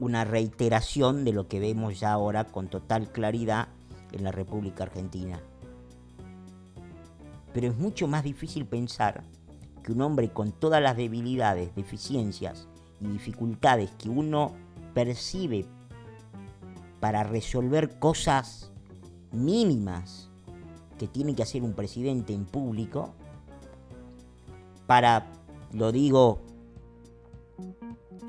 una 0.00 0.24
reiteración 0.24 1.24
de 1.24 1.32
lo 1.32 1.46
que 1.46 1.60
vemos 1.60 2.00
ya 2.00 2.12
ahora 2.12 2.44
con 2.44 2.68
total 2.68 3.10
claridad 3.12 3.68
en 4.12 4.24
la 4.24 4.32
República 4.32 4.84
Argentina. 4.84 5.40
Pero 7.52 7.68
es 7.68 7.76
mucho 7.76 8.06
más 8.08 8.24
difícil 8.24 8.66
pensar 8.66 9.22
que 9.82 9.92
un 9.92 10.00
hombre 10.00 10.30
con 10.30 10.52
todas 10.52 10.82
las 10.82 10.96
debilidades, 10.96 11.74
deficiencias 11.74 12.68
y 13.00 13.08
dificultades 13.08 13.90
que 13.98 14.08
uno 14.08 14.52
percibe 14.94 15.66
para 17.00 17.24
resolver 17.24 17.98
cosas 17.98 18.70
mínimas 19.32 20.30
que 20.98 21.08
tiene 21.08 21.34
que 21.34 21.42
hacer 21.42 21.62
un 21.62 21.72
presidente 21.72 22.32
en 22.32 22.44
público, 22.44 23.12
para, 24.86 25.26
lo 25.72 25.90
digo 25.90 26.40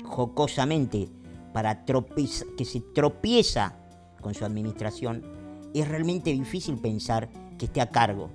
jocosamente, 0.04 1.08
para 1.52 1.84
tropeza- 1.86 2.46
que 2.56 2.64
se 2.64 2.80
tropieza 2.80 3.76
con 4.20 4.34
su 4.34 4.44
administración, 4.44 5.22
es 5.74 5.88
realmente 5.88 6.32
difícil 6.32 6.78
pensar 6.78 7.28
que 7.58 7.66
esté 7.66 7.80
a 7.80 7.90
cargo. 7.90 8.30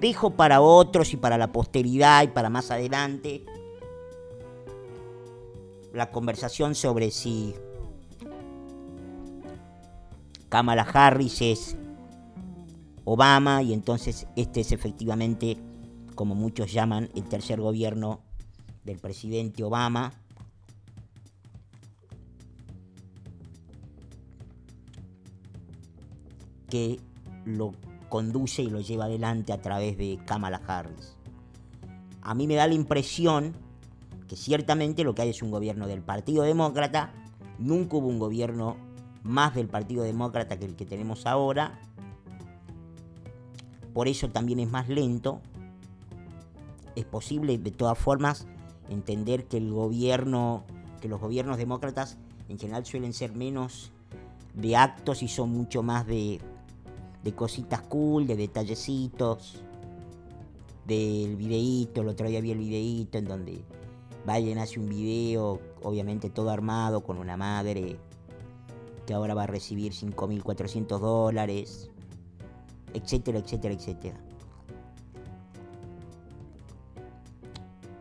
Dejo 0.00 0.30
para 0.30 0.60
otros 0.60 1.12
y 1.12 1.16
para 1.16 1.38
la 1.38 1.52
posteridad 1.52 2.22
y 2.22 2.28
para 2.28 2.50
más 2.50 2.70
adelante 2.70 3.44
la 5.92 6.10
conversación 6.10 6.74
sobre 6.74 7.10
si 7.10 7.54
Kamala 10.50 10.82
Harris 10.82 11.40
es 11.40 11.76
Obama 13.04 13.62
y 13.62 13.72
entonces 13.72 14.26
este 14.36 14.60
es 14.60 14.72
efectivamente, 14.72 15.56
como 16.14 16.34
muchos 16.34 16.72
llaman, 16.72 17.08
el 17.14 17.24
tercer 17.24 17.60
gobierno 17.60 18.20
del 18.84 18.98
presidente 18.98 19.64
Obama. 19.64 20.12
Que 26.76 27.00
lo 27.46 27.72
conduce 28.10 28.62
y 28.62 28.68
lo 28.68 28.80
lleva 28.80 29.06
adelante 29.06 29.54
a 29.54 29.62
través 29.62 29.96
de 29.96 30.18
Kamala 30.26 30.60
Harris. 30.66 31.16
A 32.20 32.34
mí 32.34 32.46
me 32.46 32.54
da 32.54 32.66
la 32.66 32.74
impresión 32.74 33.54
que 34.28 34.36
ciertamente 34.36 35.04
lo 35.04 35.14
que 35.14 35.22
hay 35.22 35.30
es 35.30 35.42
un 35.42 35.50
gobierno 35.50 35.86
del 35.86 36.02
Partido 36.02 36.42
Demócrata, 36.42 37.14
nunca 37.58 37.96
hubo 37.96 38.08
un 38.08 38.18
gobierno 38.18 38.76
más 39.22 39.54
del 39.54 39.68
Partido 39.68 40.02
Demócrata 40.02 40.58
que 40.58 40.66
el 40.66 40.76
que 40.76 40.84
tenemos 40.84 41.24
ahora, 41.24 41.80
por 43.94 44.06
eso 44.08 44.28
también 44.28 44.60
es 44.60 44.68
más 44.68 44.90
lento. 44.90 45.40
Es 46.94 47.06
posible, 47.06 47.56
de 47.56 47.70
todas 47.70 47.96
formas, 47.96 48.46
entender 48.90 49.46
que 49.46 49.56
el 49.56 49.72
gobierno, 49.72 50.64
que 51.00 51.08
los 51.08 51.20
gobiernos 51.20 51.56
demócratas 51.56 52.18
en 52.50 52.58
general 52.58 52.84
suelen 52.84 53.14
ser 53.14 53.32
menos 53.32 53.92
de 54.52 54.76
actos 54.76 55.22
y 55.22 55.28
son 55.28 55.50
mucho 55.50 55.82
más 55.82 56.06
de, 56.06 56.40
de 57.22 57.34
cositas 57.34 57.82
cool, 57.82 58.26
de 58.26 58.36
detallecitos, 58.36 59.62
del 60.86 61.36
videíto. 61.36 62.02
El 62.02 62.08
otro 62.08 62.28
día 62.28 62.40
vi 62.40 62.52
el 62.52 62.58
videíto 62.58 63.18
en 63.18 63.24
donde 63.26 63.64
Biden 64.26 64.58
hace 64.58 64.78
un 64.78 64.88
video, 64.88 65.60
obviamente 65.82 66.30
todo 66.30 66.50
armado, 66.50 67.02
con 67.02 67.18
una 67.18 67.36
madre 67.36 67.98
que 69.06 69.14
ahora 69.14 69.34
va 69.34 69.44
a 69.44 69.46
recibir 69.46 69.92
5.400 69.92 70.98
dólares 70.98 71.90
etcétera, 72.96 73.38
etcétera, 73.38 73.74
etcétera. 73.74 74.16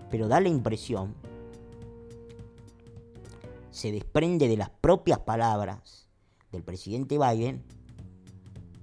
Pero 0.10 0.28
da 0.28 0.40
la 0.40 0.50
impresión, 0.50 1.14
se 3.72 3.92
desprende 3.92 4.48
de 4.48 4.56
las 4.56 4.70
propias 4.70 5.20
palabras 5.20 6.08
del 6.52 6.64
presidente 6.64 7.18
Biden, 7.18 7.64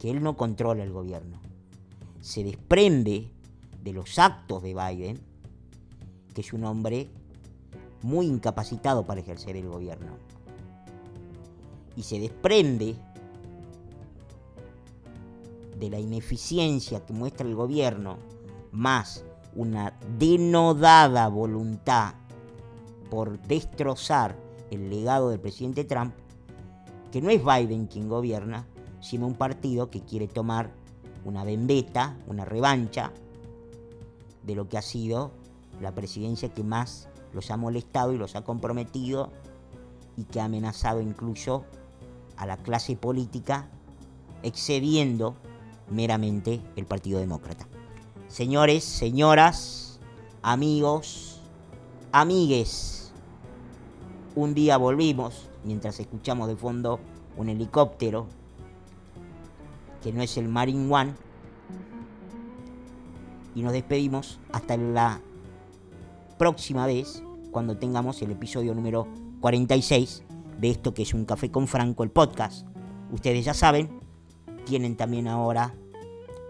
que 0.03 0.11
él 0.11 0.21
no 0.21 0.37
controla 0.37 0.83
el 0.83 0.91
gobierno. 0.91 1.39
Se 2.21 2.43
desprende 2.43 3.31
de 3.85 3.93
los 3.93 4.19
actos 4.19 4.61
de 4.61 4.75
Biden, 4.75 5.21
que 6.35 6.41
es 6.41 6.53
un 6.53 6.65
hombre 6.65 7.09
muy 8.03 8.27
incapacitado 8.27 9.07
para 9.07 9.21
ejercer 9.21 9.55
el 9.55 9.69
gobierno. 9.69 10.15
Y 11.95 12.03
se 12.03 12.19
desprende 12.19 12.97
de 15.79 15.89
la 15.89 16.01
ineficiencia 16.01 17.07
que 17.07 17.13
muestra 17.13 17.47
el 17.47 17.55
gobierno, 17.55 18.17
más 18.73 19.25
una 19.55 19.97
denodada 20.19 21.29
voluntad 21.29 22.15
por 23.09 23.41
destrozar 23.43 24.37
el 24.73 24.91
legado 24.91 25.31
del 25.31 25.39
presidente 25.39 25.85
Trump, 25.85 26.13
que 27.13 27.23
no 27.23 27.31
es 27.31 27.41
Biden 27.45 27.87
quien 27.87 28.09
gobierna, 28.09 28.67
sino 29.03 29.27
un 29.27 29.35
partido 29.35 29.91
que 29.91 30.01
quiere 30.01 30.29
tomar 30.29 30.71
una 31.27 31.45
vendetta, 31.45 32.17
una 32.27 32.47
revancha 32.47 33.13
de 34.43 34.55
lo 34.55 34.69
que 34.69 34.79
ha 34.79 34.83
sido 34.83 35.33
la 35.81 35.93
presidencia 35.93 36.55
que 36.55 36.65
más 36.65 37.09
los 37.35 37.51
ha 37.51 37.57
molestado 37.57 38.13
y 38.13 38.19
los 38.19 38.37
ha 38.37 38.45
comprometido 38.45 39.31
y 40.17 40.25
que 40.25 40.41
ha 40.41 40.45
amenazado 40.45 41.01
incluso 41.01 41.65
a 42.37 42.47
la 42.47 42.57
clase 42.57 42.97
política, 42.97 43.69
excediendo 44.43 45.35
meramente 45.91 46.61
el 46.77 46.87
Partido 46.87 47.21
Demócrata. 47.21 47.67
Señores, 48.29 48.85
señoras, 48.85 50.01
amigos, 50.43 51.41
amigues, 52.13 53.13
un 54.35 54.55
día 54.55 54.77
volvimos, 54.77 55.49
mientras 55.65 56.01
escuchamos 56.01 56.49
de 56.49 56.57
fondo 56.57 57.01
un 57.37 57.49
helicóptero, 57.49 58.27
que 60.03 60.13
no 60.13 60.23
es 60.23 60.37
el 60.37 60.49
Marine 60.49 60.93
One, 60.93 61.15
y 63.55 63.63
nos 63.63 63.73
despedimos 63.73 64.41
hasta 64.53 64.77
la 64.77 65.21
próxima 66.39 66.87
vez 66.87 67.23
cuando 67.51 67.77
tengamos 67.77 68.23
el 68.23 68.31
episodio 68.33 68.75
número 68.75 69.07
46 69.41 70.25
de 70.59 70.71
esto 70.71 70.95
que 70.95 71.03
es 71.03 71.13
un 71.13 71.25
café 71.25 71.51
con 71.51 71.69
Franco, 71.69 72.03
el 72.03 72.11
podcast. 72.11 72.67
Ustedes 73.11 73.45
ya 73.45 73.55
saben, 73.55 74.01
tienen 74.65 74.97
también 74.97 75.29
ahora 75.29 75.75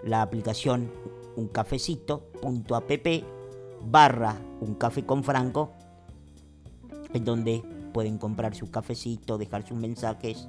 la 0.05 0.23
aplicación 0.23 0.91
uncafecito.app 1.37 3.07
barra 3.85 4.37
un 4.61 4.75
café 4.75 5.05
con 5.05 5.25
Franco, 5.25 5.73
en 7.13 7.25
donde 7.25 7.63
pueden 7.93 8.19
comprar 8.19 8.55
su 8.55 8.71
cafecito, 8.71 9.39
dejar 9.39 9.67
sus 9.67 9.77
mensajes, 9.77 10.49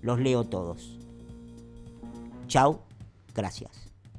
los 0.00 0.18
leo 0.18 0.44
todos. 0.44 0.98
Chao, 2.46 2.80
gracias. 3.34 3.93